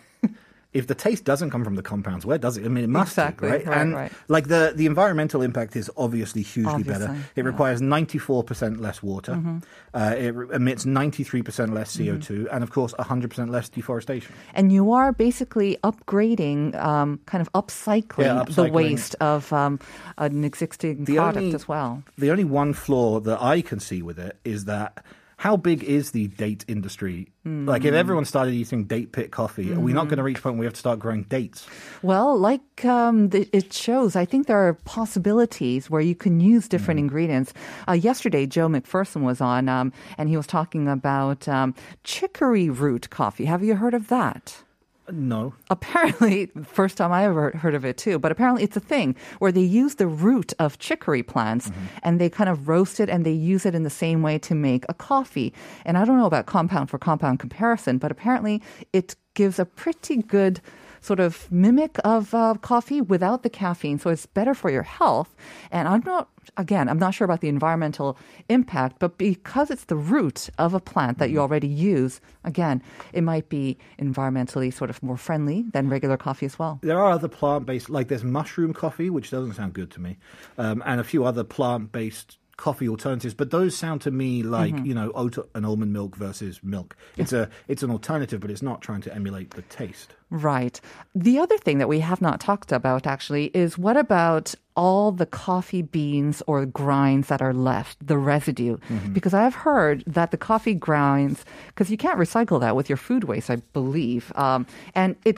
if 0.74 0.88
the 0.88 0.96
taste 0.96 1.24
doesn't 1.24 1.50
come 1.50 1.64
from 1.64 1.76
the 1.76 1.82
compounds, 1.82 2.26
where 2.26 2.38
does 2.38 2.58
it? 2.58 2.66
I 2.66 2.68
mean, 2.68 2.84
it 2.84 2.90
must 2.90 3.14
Exactly, 3.14 3.50
right? 3.50 3.66
right, 3.66 3.78
and 3.78 3.96
right. 3.96 4.12
like 4.28 4.48
the, 4.48 4.74
the 4.76 4.86
environmental 4.86 5.42
impact 5.42 5.76
is 5.76 5.90
obviously 5.98 6.42
hugely 6.42 6.84
better. 6.84 7.16
It 7.36 7.42
yeah. 7.42 7.44
requires 7.44 7.82
94% 7.82 8.80
less 8.80 9.02
water. 9.02 9.34
Mm-hmm. 9.34 9.58
Uh, 9.94 10.14
it 10.18 10.36
emits 10.54 10.86
93% 10.86 11.74
less 11.74 11.96
CO2. 11.96 12.48
And 12.52 12.64
of 12.64 12.72
course, 12.72 12.94
100% 13.00 13.50
less 13.50 13.70
deforestation. 13.70 14.34
And 14.54 14.72
you 14.72 14.92
are 14.92 15.12
basically 15.14 15.78
upgrading, 15.84 16.76
um, 16.76 17.22
kind 17.26 17.42
of 17.42 17.52
upcycling, 17.54 18.26
Yeah, 18.26 18.44
the 18.44 18.70
waste 18.70 19.16
of 19.22 19.52
um, 19.54 19.80
an 20.18 20.44
existing 20.44 21.06
The 21.06 21.16
product 21.16 21.38
only- 21.38 21.56
as 21.56 21.68
well. 21.68 22.04
The 22.18 22.30
only 22.30 22.44
one 22.44 22.74
flaw 22.74 23.20
that 23.22 23.42
I 23.42 23.62
can 23.62 23.80
see 23.80 24.02
with 24.02 24.20
it 24.20 24.38
is 24.44 24.66
that 24.66 25.04
how 25.38 25.56
big 25.56 25.84
is 25.84 26.12
the 26.12 26.28
date 26.28 26.66
industry? 26.68 27.28
Like, 27.46 27.84
Hmm. 27.84 27.88
if 27.88 27.94
everyone 27.94 28.26
started 28.26 28.54
eating 28.54 28.86
date 28.86 29.12
pit 29.14 29.32
coffee, 29.32 29.72
are 29.72 29.80
we 29.80 29.94
not 29.94 30.08
going 30.10 30.18
to 30.18 30.24
reach 30.24 30.40
a 30.40 30.42
point 30.42 30.56
where 30.56 30.62
we 30.62 30.66
have 30.66 30.74
to 30.74 30.80
start 30.80 31.00
growing 31.00 31.24
dates? 31.24 31.66
Well, 32.02 32.38
like 32.38 32.84
um, 32.84 33.30
the, 33.30 33.48
it 33.54 33.72
shows, 33.72 34.16
I 34.16 34.26
think 34.26 34.48
there 34.48 34.58
are 34.68 34.74
possibilities 34.74 35.90
where 35.90 36.02
you 36.02 36.16
can 36.16 36.40
use 36.40 36.68
different 36.68 37.00
ingredients. 37.00 37.54
Uh, 37.88 37.94
yesterday, 37.94 38.46
Joe 38.48 38.68
McPherson 38.68 39.22
was 39.22 39.40
on, 39.40 39.70
um, 39.70 39.94
and 40.18 40.28
he 40.28 40.36
was 40.36 40.48
talking 40.48 40.88
about 40.88 41.48
um, 41.48 41.74
chicory 42.04 42.70
root 42.70 43.10
coffee. 43.10 43.46
Have 43.46 43.64
you 43.64 43.76
heard 43.76 43.94
of 43.94 44.08
that? 44.10 44.64
No. 45.12 45.54
apparently 45.70 46.52
first 46.64 46.98
time 46.98 47.12
i 47.12 47.24
ever 47.24 47.52
heard 47.52 47.76
of 47.76 47.86
it 47.86 47.98
too 47.98 48.20
but 48.20 48.32
apparently 48.32 48.64
it's 48.64 48.76
a 48.76 48.82
thing 48.82 49.16
where 49.40 49.52
they 49.52 49.62
use 49.62 49.96
the 49.96 50.08
root 50.08 50.54
of 50.60 50.80
chicory 50.80 51.24
plants 51.24 51.70
mm-hmm. 51.70 51.86
and 52.04 52.20
they 52.20 52.30
kind 52.30 52.50
of 52.50 52.68
roast 52.68 53.00
it 53.00 53.10
and 53.10 53.26
they 53.26 53.32
use 53.32 53.66
it 53.66 53.74
in 53.74 53.84
the 53.84 53.90
same 53.90 54.22
way 54.22 54.38
to 54.40 54.54
make 54.54 54.86
a 54.90 54.94
coffee 54.94 55.54
and 55.86 55.98
i 55.98 56.06
don't 56.06 56.18
know 56.18 56.26
about 56.26 56.46
compound 56.46 56.90
for 56.90 56.98
compound 56.98 57.40
comparison 57.40 57.98
but 57.98 58.12
apparently 58.12 58.62
it 58.94 59.16
gives 59.34 59.60
a 59.60 59.66
pretty 59.66 60.18
good 60.18 60.60
sort 61.02 61.20
of 61.20 61.52
mimic 61.52 61.98
of 62.04 62.34
uh, 62.34 62.56
coffee 62.62 63.02
without 63.02 63.44
the 63.44 63.50
caffeine 63.50 64.00
so 64.00 64.10
it's 64.10 64.26
better 64.26 64.54
for 64.54 64.70
your 64.70 64.84
health. 64.84 65.36
And 65.72 65.88
i'm 65.88 66.04
not 66.06 66.30
again 66.56 66.88
i'm 66.88 66.98
not 66.98 67.14
sure 67.14 67.26
about 67.26 67.42
the 67.42 67.50
environmental 67.50 68.18
impact 68.48 69.00
but 69.00 69.18
because 69.18 69.70
it's 69.70 69.86
the 69.86 69.98
root 69.98 70.50
of 70.58 70.74
a 70.74 70.80
plant 70.80 71.18
that 71.18 71.30
you 71.30 71.40
already 71.40 71.68
use 71.68 72.22
again 72.46 72.82
it 73.12 73.22
might 73.22 73.50
be 73.50 73.78
environmentally 74.00 74.74
sort 74.74 74.90
of 74.90 75.02
more 75.04 75.18
friendly 75.18 75.66
than 75.74 75.90
regular 75.90 76.18
coffee 76.18 76.46
as 76.46 76.58
well. 76.60 76.80
There 76.82 77.00
are 77.00 77.12
other 77.12 77.28
plant 77.28 77.66
based, 77.66 77.90
like 77.90 78.08
there's 78.08 78.24
mushroom 78.24 78.74
coffee, 78.74 79.10
which 79.10 79.32
doesn't 79.32 79.54
sound 79.54 79.74
good 79.74 79.92
to 79.92 80.02
me, 80.02 80.18
um, 80.58 80.84
and 80.86 81.00
a 81.00 81.04
few 81.04 81.26
other 81.26 81.44
plant 81.44 81.92
based 81.92 82.38
coffee 82.58 82.90
alternatives. 82.90 83.34
But 83.34 83.52
those 83.52 83.76
sound 83.76 84.02
to 84.02 84.12
me 84.12 84.44
like 84.44 84.74
Mm-hmm. 84.74 84.86
you 84.86 84.94
know 84.96 85.12
oat 85.16 85.38
and 85.56 85.66
almond 85.66 85.94
milk 85.94 86.16
versus 86.16 86.60
milk. 86.64 86.96
It's 87.16 87.32
a 87.34 87.50
it's 87.68 87.84
an 87.84 87.92
alternative, 87.92 88.40
but 88.42 88.52
it's 88.52 88.62
not 88.62 88.82
trying 88.82 89.02
to 89.02 89.14
emulate 89.14 89.52
the 89.52 89.62
taste. 89.64 90.14
Right. 90.30 90.82
The 91.16 91.40
other 91.40 91.58
thing 91.58 91.78
that 91.78 91.88
we 91.88 92.02
have 92.02 92.22
not 92.22 92.42
talked 92.42 92.74
about 92.74 93.08
actually 93.08 93.46
is 93.54 93.78
what 93.78 93.96
about 93.96 94.54
all 94.76 95.14
the 95.14 95.26
coffee 95.26 95.82
beans 95.82 96.44
or 96.48 96.66
grinds 96.66 97.30
that 97.30 97.42
are 97.42 97.54
left, 97.54 98.06
the 98.06 98.18
residue? 98.18 98.78
Because 99.14 99.34
I've 99.34 99.56
heard 99.56 100.04
that 100.06 100.32
the 100.32 100.38
coffee 100.38 100.74
grinds, 100.74 101.46
because 101.68 101.90
you 101.90 101.96
can't 101.98 102.20
recycle 102.20 102.60
that 102.60 102.76
with 102.76 102.90
your 102.90 102.98
food 102.98 103.24
waste, 103.24 103.50
I 103.50 103.56
believe, 103.72 104.34
um, 104.36 104.68
and 104.94 105.16
it 105.24 105.38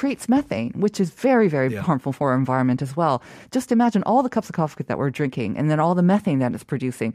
creates 0.00 0.28
methane, 0.28 0.72
which 0.84 1.00
is 1.00 1.08
very, 1.10 1.48
very 1.56 1.70
Yeah. 1.72 1.80
harmful 1.88 2.12
for 2.12 2.30
our 2.30 2.36
environment 2.44 2.80
as 2.86 2.92
well. 3.00 3.16
Just 3.56 3.68
imagine 3.72 4.02
all 4.08 4.22
the 4.22 4.28
cups 4.36 4.48
of 4.50 4.54
coffee 4.54 4.84
that 4.90 4.98
we're 4.98 5.10
drinking 5.20 5.50
and 5.58 5.70
then 5.70 5.78
all 5.80 5.94
the 5.94 6.02
methane 6.12 6.38
that 6.40 6.52
it's 6.54 6.64
producing. 6.74 7.10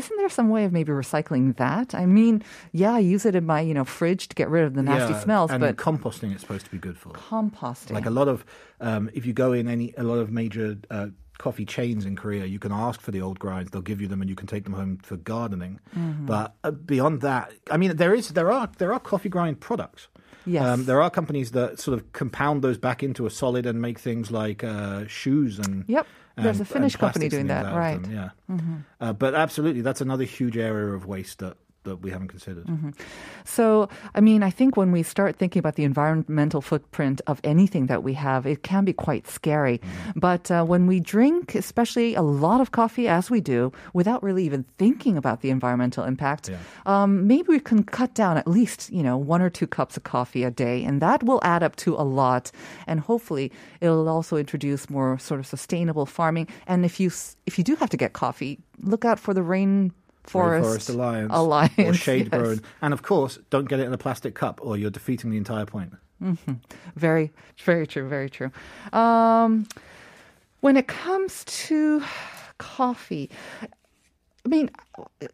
Isn't 0.00 0.16
there 0.20 0.28
some 0.38 0.48
way 0.54 0.64
of 0.66 0.72
maybe 0.72 0.90
recycling 1.04 1.44
that? 1.64 1.94
I 1.94 2.06
mean, 2.06 2.42
yeah, 2.72 2.92
I 2.94 2.98
use 3.14 3.24
it 3.30 3.34
in 3.40 3.44
my, 3.46 3.60
you 3.68 3.74
know, 3.78 3.84
fridge 3.84 4.24
to 4.30 4.34
get 4.40 4.48
rid 4.56 4.64
of 4.64 4.72
the 4.74 4.82
nasty 4.82 5.12
Yeah, 5.14 5.20
smells, 5.26 5.50
and 5.52 5.60
but 5.60 5.76
composting 5.76 6.32
it's 6.32 6.40
supposed 6.44 6.64
to 6.66 6.72
be 6.72 6.78
good 6.78 6.96
for. 6.98 7.10
composting. 7.10 7.92
Like 7.98 8.06
a 8.06 8.16
lot 8.20 8.28
of, 8.28 8.44
um, 8.80 9.08
if 9.14 9.24
you 9.26 9.32
go 9.32 9.52
in 9.52 9.68
any, 9.68 9.94
a 9.96 10.02
lot 10.02 10.18
of 10.18 10.30
major 10.30 10.76
uh, 10.90 11.08
coffee 11.38 11.64
chains 11.76 12.04
in 12.04 12.14
Korea, 12.16 12.44
you 12.54 12.58
can 12.58 12.72
ask 12.72 13.00
for 13.00 13.12
the 13.12 13.20
old 13.26 13.38
grinds. 13.38 13.70
They'll 13.70 13.82
give 13.92 14.00
you 14.02 14.08
them, 14.08 14.20
and 14.22 14.28
you 14.30 14.36
can 14.36 14.46
take 14.46 14.64
them 14.64 14.72
home 14.74 14.98
for 15.02 15.16
gardening. 15.16 15.78
Mm-hmm. 15.96 16.26
But 16.26 16.54
uh, 16.64 16.70
beyond 16.72 17.20
that, 17.22 17.52
I 17.70 17.76
mean, 17.76 17.96
there 17.96 18.14
is 18.14 18.28
there 18.38 18.50
are 18.50 18.68
there 18.78 18.92
are 18.92 19.00
coffee 19.00 19.28
grind 19.28 19.56
products. 19.60 20.08
Yes. 20.46 20.64
Um, 20.64 20.84
there 20.84 21.00
are 21.00 21.10
companies 21.10 21.52
that 21.52 21.80
sort 21.80 21.98
of 21.98 22.12
compound 22.12 22.62
those 22.62 22.78
back 22.78 23.02
into 23.02 23.26
a 23.26 23.30
solid 23.30 23.66
and 23.66 23.80
make 23.80 23.98
things 23.98 24.30
like 24.30 24.64
uh, 24.64 25.06
shoes 25.06 25.58
and. 25.58 25.84
Yep. 25.88 26.06
There's 26.36 26.58
a 26.58 26.64
Finnish 26.64 26.96
company 26.96 27.28
doing 27.28 27.46
that, 27.46 27.74
right. 27.76 28.02
them, 28.02 28.32
Yeah. 28.48 28.80
Uh, 29.00 29.12
but 29.12 29.36
absolutely, 29.36 29.82
that's 29.82 30.00
another 30.00 30.24
huge 30.24 30.56
area 30.56 30.92
of 30.92 31.06
waste 31.06 31.38
that, 31.38 31.56
that 31.84 31.96
we 32.02 32.10
haven't 32.10 32.28
considered. 32.28 32.66
Mm-hmm. 32.66 32.90
So, 33.44 33.88
I 34.14 34.20
mean, 34.20 34.42
I 34.42 34.50
think 34.50 34.76
when 34.76 34.90
we 34.92 35.02
start 35.02 35.36
thinking 35.36 35.60
about 35.60 35.76
the 35.76 35.84
environmental 35.84 36.60
footprint 36.60 37.20
of 37.26 37.40
anything 37.44 37.86
that 37.86 38.02
we 38.02 38.14
have, 38.14 38.46
it 38.46 38.62
can 38.62 38.84
be 38.84 38.92
quite 38.92 39.28
scary. 39.28 39.78
Mm-hmm. 39.78 40.18
But 40.20 40.50
uh, 40.50 40.64
when 40.64 40.86
we 40.86 41.00
drink, 41.00 41.54
especially 41.54 42.14
a 42.14 42.22
lot 42.22 42.60
of 42.60 42.72
coffee, 42.72 43.08
as 43.08 43.30
we 43.30 43.40
do, 43.40 43.72
without 43.92 44.22
really 44.22 44.44
even 44.44 44.64
thinking 44.78 45.16
about 45.16 45.40
the 45.40 45.50
environmental 45.50 46.04
impact, 46.04 46.48
Yeah. 46.48 46.58
um, 46.86 47.26
maybe 47.26 47.48
we 47.48 47.60
can 47.60 47.84
cut 47.84 48.14
down 48.14 48.36
at 48.36 48.48
least, 48.48 48.90
you 48.92 49.02
know, 49.02 49.16
one 49.16 49.42
or 49.42 49.50
two 49.50 49.66
cups 49.66 49.96
of 49.96 50.04
coffee 50.04 50.42
a 50.44 50.50
day, 50.50 50.82
and 50.84 51.00
that 51.00 51.22
will 51.22 51.40
add 51.42 51.62
up 51.62 51.76
to 51.76 51.94
a 51.94 52.02
lot. 52.04 52.50
And 52.86 53.00
hopefully, 53.00 53.52
it'll 53.80 54.08
also 54.08 54.36
introduce 54.36 54.88
more 54.90 55.18
sort 55.18 55.40
of 55.40 55.46
sustainable 55.46 56.06
farming. 56.06 56.48
And 56.66 56.84
if 56.84 56.98
you 56.98 57.10
if 57.46 57.58
you 57.58 57.64
do 57.64 57.76
have 57.76 57.90
to 57.90 57.96
get 57.96 58.12
coffee, 58.12 58.58
look 58.80 59.04
out 59.04 59.18
for 59.20 59.34
the 59.34 59.42
rain. 59.42 59.92
Forest, 60.24 60.88
Rainforest 60.88 60.94
Alliance, 60.94 61.30
Alliance, 61.32 61.78
or 61.78 61.94
Shade 61.94 62.28
yes. 62.32 62.40
Grown, 62.40 62.60
and 62.82 62.92
of 62.92 63.02
course, 63.02 63.38
don't 63.50 63.68
get 63.68 63.80
it 63.80 63.86
in 63.86 63.92
a 63.92 63.98
plastic 63.98 64.34
cup, 64.34 64.60
or 64.62 64.76
you're 64.76 64.90
defeating 64.90 65.30
the 65.30 65.36
entire 65.36 65.66
point. 65.66 65.92
Very, 66.96 67.32
very 67.62 67.86
true, 67.86 68.08
very 68.08 68.30
true. 68.30 68.50
Um, 68.92 69.66
when 70.60 70.76
it 70.76 70.86
comes 70.86 71.44
to 71.44 72.02
coffee, 72.58 73.30
I 74.44 74.50
mean, 74.50 74.70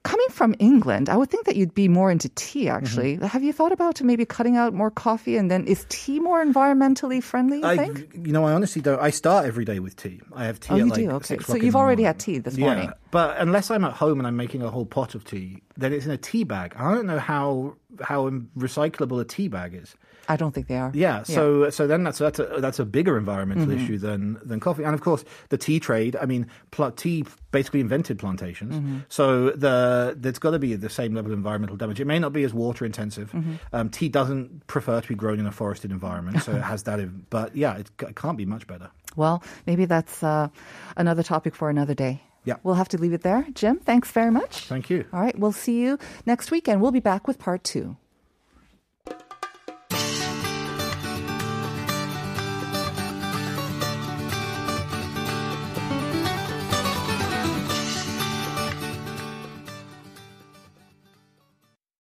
coming 0.05 0.29
from 0.31 0.55
England, 0.61 1.09
I 1.09 1.17
would 1.17 1.31
think 1.31 1.47
that 1.47 1.57
you'd 1.57 1.75
be 1.75 1.89
more 1.89 2.13
into 2.13 2.29
tea, 2.37 2.69
actually. 2.69 3.17
Mm-hmm. 3.17 3.27
Have 3.27 3.43
you 3.43 3.53
thought 3.53 3.73
about 3.73 4.01
maybe 4.03 4.25
cutting 4.25 4.57
out 4.57 4.73
more 4.73 4.91
coffee 4.91 5.37
and 5.37 5.51
then 5.51 5.67
is 5.67 5.85
tea 5.89 6.21
more 6.21 6.45
environmentally 6.45 7.21
friendly, 7.21 7.59
you 7.59 7.65
I, 7.65 7.77
think? 7.77 8.15
you 8.15 8.33
know, 8.33 8.45
I 8.45 8.53
honestly 8.53 8.81
don't. 8.81 9.01
I 9.01 9.11
start 9.11 9.47
every 9.47 9.65
day 9.65 9.81
with 9.81 9.97
tea. 9.97 10.21
I 10.33 10.45
have 10.45 10.61
tea 10.61 10.75
Oh, 10.75 10.77
you 10.77 10.87
like 10.87 10.95
do? 10.95 11.11
Okay. 11.11 11.39
So 11.39 11.57
you've 11.57 11.75
already 11.75 12.03
morning. 12.03 12.07
had 12.07 12.21
tea 12.21 12.39
this 12.39 12.57
yeah, 12.57 12.67
morning. 12.67 12.93
but 13.11 13.37
unless 13.39 13.69
I'm 13.73 13.85
at 13.85 13.95
home 13.95 14.21
and 14.21 14.29
I'm 14.29 14.37
making 14.37 14.63
a 14.63 14.71
whole 14.71 14.87
pot 14.87 15.17
of 15.17 15.25
tea, 15.25 15.63
then 15.77 15.93
it's 15.93 16.07
in 16.07 16.13
a 16.13 16.17
tea 16.17 16.45
bag. 16.45 16.75
I 16.77 16.95
don't 16.95 17.07
know 17.07 17.19
how 17.19 17.75
how 18.01 18.31
recyclable 18.57 19.21
a 19.21 19.25
tea 19.25 19.49
bag 19.49 19.75
is. 19.75 19.97
I 20.33 20.37
don't 20.37 20.53
think 20.55 20.67
they 20.69 20.77
are. 20.79 20.91
Yeah, 20.95 21.23
so 21.25 21.69
so 21.71 21.87
then 21.87 22.05
that's 22.05 22.19
that's 22.19 22.39
a 22.39 22.45
that's 22.61 22.79
a 22.79 22.85
bigger 22.85 23.19
environmental 23.19 23.67
Mm-hmm. 23.67 23.85
issue 23.85 23.99
than 23.99 24.39
than 24.45 24.61
coffee, 24.61 24.85
and 24.85 24.95
of 24.95 25.01
course 25.01 25.25
the 25.51 25.59
tea 25.59 25.81
trade. 25.81 26.17
I 26.23 26.27
mean, 26.27 26.47
pl- 26.71 26.93
tea 26.93 27.25
basically 27.51 27.81
invented 27.81 28.19
plantations, 28.19 28.75
Mm-hmm. 28.77 28.99
so 29.09 29.51
the 29.51 30.15
there's 30.17 30.39
got 30.39 30.53
to 30.53 30.59
be 30.59 30.75
the 30.77 30.89
same 30.91 31.15
level 31.15 31.33
of 31.33 31.39
environmental 31.39 31.77
damage. 31.77 32.01
It 32.01 32.07
may 32.07 32.19
not 32.19 32.33
be 32.33 32.45
as 32.45 32.55
water 32.55 32.85
intensive. 32.87 33.33
Mm-hmm. 33.33 33.55
Um, 33.73 33.89
tea 33.91 34.09
doesn't 34.09 34.67
prefer 34.67 35.01
to 35.01 35.09
be 35.09 35.15
grown 35.15 35.39
in 35.41 35.47
a 35.47 35.53
forested 35.53 35.91
environment, 35.91 36.43
so 36.43 36.53
it 36.53 36.63
has 36.63 36.85
that. 36.85 37.01
But 37.31 37.55
yeah, 37.57 37.77
it, 37.79 37.91
it 38.01 38.17
can't 38.17 38.39
be 38.39 38.47
much 38.47 38.67
better. 38.67 38.91
Well, 39.17 39.43
maybe 39.67 39.87
that's 39.87 40.23
uh, 40.23 40.49
another 40.97 41.23
topic 41.25 41.55
for 41.57 41.69
another 41.71 41.95
day. 41.95 42.23
Yeah. 42.45 42.55
We'll 42.63 42.77
have 42.77 42.89
to 42.91 42.99
leave 42.99 43.13
it 43.13 43.23
there. 43.23 43.45
Jim, 43.55 43.81
thanks 43.81 44.11
very 44.11 44.31
much. 44.31 44.67
Thank 44.67 44.89
you. 44.89 45.05
All 45.13 45.21
right, 45.21 45.37
we'll 45.39 45.53
see 45.53 45.81
you 45.83 45.99
next 46.25 46.51
week, 46.51 46.69
and 46.69 46.81
we'll 46.81 46.93
be 46.93 47.01
back 47.01 47.27
with 47.29 47.39
part 47.39 47.65
two. 47.65 47.97